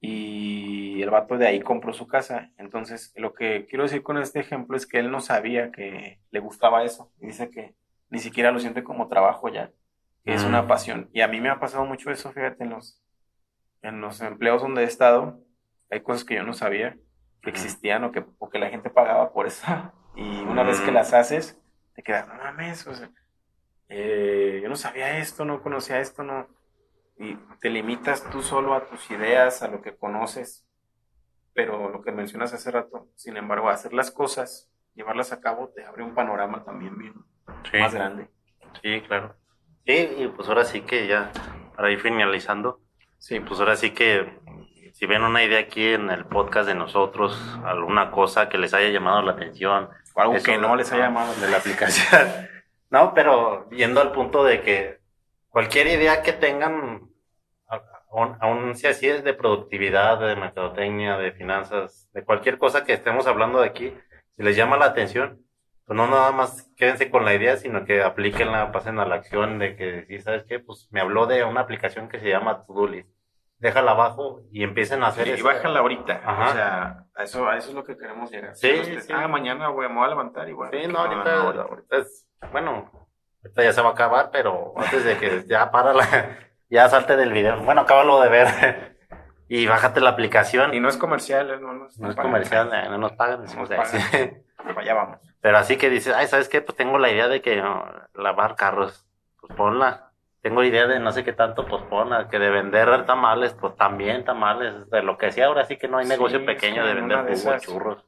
[0.00, 2.50] Y el vato de ahí compró su casa.
[2.58, 6.40] Entonces, lo que quiero decir con este ejemplo es que él no sabía que le
[6.40, 7.12] gustaba eso.
[7.20, 7.76] Y dice que
[8.10, 9.70] ni siquiera lo siente como trabajo ya,
[10.24, 10.48] que es Mm.
[10.48, 11.08] una pasión.
[11.12, 13.00] Y a mí me ha pasado mucho eso, fíjate, en los,
[13.80, 15.38] en los empleos donde he estado,
[15.88, 16.96] hay cosas que yo no sabía
[17.42, 19.64] que existían o que, o que la gente pagaba por eso.
[20.16, 20.94] Y una vez que Mm.
[20.94, 21.60] las haces,
[21.94, 23.10] te quedas, no mames, o sea,
[23.88, 26.48] eh, yo no sabía esto, no conocía esto, no.
[27.18, 30.66] Y te limitas tú solo a tus ideas, a lo que conoces.
[31.52, 35.84] Pero lo que mencionas hace rato, sin embargo, hacer las cosas, llevarlas a cabo, te
[35.84, 37.14] abre un panorama también bien
[37.70, 37.78] Sí.
[37.78, 38.28] más grande.
[38.82, 39.36] Sí, claro.
[39.86, 41.30] Sí, y pues ahora sí que ya,
[41.76, 42.80] para ir finalizando,
[43.18, 44.38] Sí, pues ahora sí que
[44.96, 48.88] si ven una idea aquí en el podcast de nosotros, alguna cosa que les haya
[48.88, 52.22] llamado la atención, o algo que no les haya llamado de la aplicación.
[52.90, 55.00] no, pero yendo al punto de que
[55.50, 57.10] cualquier idea que tengan,
[58.40, 63.26] aún, si así es de productividad, de mercadotecnia, de finanzas, de cualquier cosa que estemos
[63.26, 63.92] hablando de aquí,
[64.30, 65.44] si les llama la atención,
[65.84, 69.58] pues no nada más quédense con la idea, sino que aplíquenla, pasen a la acción
[69.58, 70.58] de que, sí, ¿sabes qué?
[70.58, 73.15] Pues me habló de una aplicación que se llama To-Do List.
[73.58, 75.44] Déjala abajo y empiecen a hacer y eso.
[75.44, 76.20] bájala ahorita.
[76.24, 76.48] Ajá.
[76.48, 78.54] O sea, a eso, a eso es lo que queremos llegar.
[78.54, 79.12] Sí, No sí.
[79.14, 80.72] Ah, mañana güey, me voy a levantar y bueno.
[80.72, 82.90] Sí, no, ahorita, ahorita es, bueno,
[83.42, 86.36] ahorita ya se va a acabar, pero antes de que ya para la,
[86.68, 87.58] ya salte del video.
[87.60, 88.96] Bueno, acábalo de ver
[89.48, 90.74] y bájate la aplicación.
[90.74, 93.40] Y no es comercial, eh, no, no, no es comercial, eh, no nos pagan.
[93.42, 94.42] decimos nos pagan.
[94.76, 95.18] Allá vamos.
[95.40, 96.60] Pero así que dices, ay, ¿sabes qué?
[96.60, 99.06] Pues tengo la idea de que no, lavar carros,
[99.40, 100.10] pues ponla.
[100.46, 102.28] Tengo idea de no sé qué tanto, ponla.
[102.28, 104.88] Que de vender tamales, pues también tamales.
[104.90, 107.08] De lo que sea, ahora sí que no hay Sí, negocio pequeño sí, de en
[107.08, 107.62] vender de esas.
[107.62, 108.04] churros,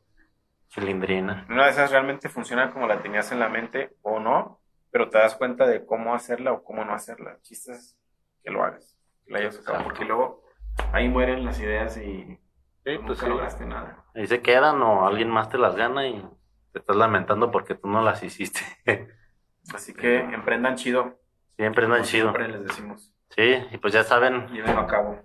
[0.71, 1.47] cilindrina.
[1.49, 4.61] Una de esas realmente funciona como la tenías en la mente o no,
[4.93, 7.33] pero te das cuenta de cómo hacerla o cómo no hacerla.
[7.33, 7.99] El chiste es
[8.45, 10.45] que lo hagas, que la hayas usado, porque luego
[10.93, 12.39] ahí mueren las ideas y
[12.85, 14.05] Sí, pues lograste nada.
[14.15, 16.23] Ahí se quedan o alguien más te las gana y
[16.73, 18.61] te estás lamentando porque tú no las hiciste.
[19.75, 21.19] Así que emprendan chido.
[21.59, 22.31] Siempre andan como chido.
[22.33, 23.13] Siempre les decimos.
[23.31, 25.21] Sí, y pues ya saben, Llévenlo a cabo.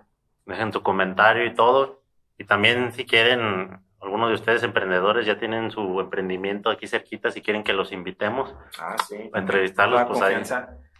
[0.46, 2.02] dejen tu comentario y todo.
[2.38, 7.42] Y también si quieren, algunos de ustedes emprendedores ya tienen su emprendimiento aquí cerquita, si
[7.42, 9.30] quieren que los invitemos, Ah, sí.
[9.32, 10.42] Para entrevistarlos, pues, ahí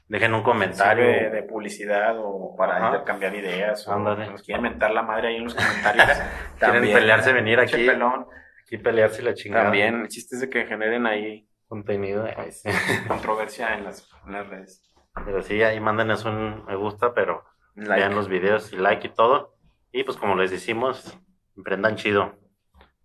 [0.08, 1.04] dejen un comentario.
[1.32, 2.88] de publicidad o para Ajá.
[2.88, 3.88] intercambiar ideas.
[3.88, 4.30] O Ándale.
[4.30, 6.06] nos quieren mentar la madre ahí en los comentarios.
[6.60, 7.86] Quieren pelearse, venir aquí.
[7.88, 8.28] pelón.
[8.62, 9.64] Aquí pelearse la chingada.
[9.66, 12.28] También, el chiste es de que generen ahí Contenido.
[13.08, 14.93] controversia en las, en las redes.
[15.26, 17.44] Pero sí, ahí mándenos un me gusta, pero
[17.76, 18.02] Like.
[18.02, 19.56] vean los videos y like y todo.
[19.92, 21.18] Y pues como les decimos,
[21.56, 22.36] emprendan chido.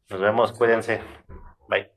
[0.08, 1.02] Nos vemos, cuídense.
[1.68, 1.90] Bye.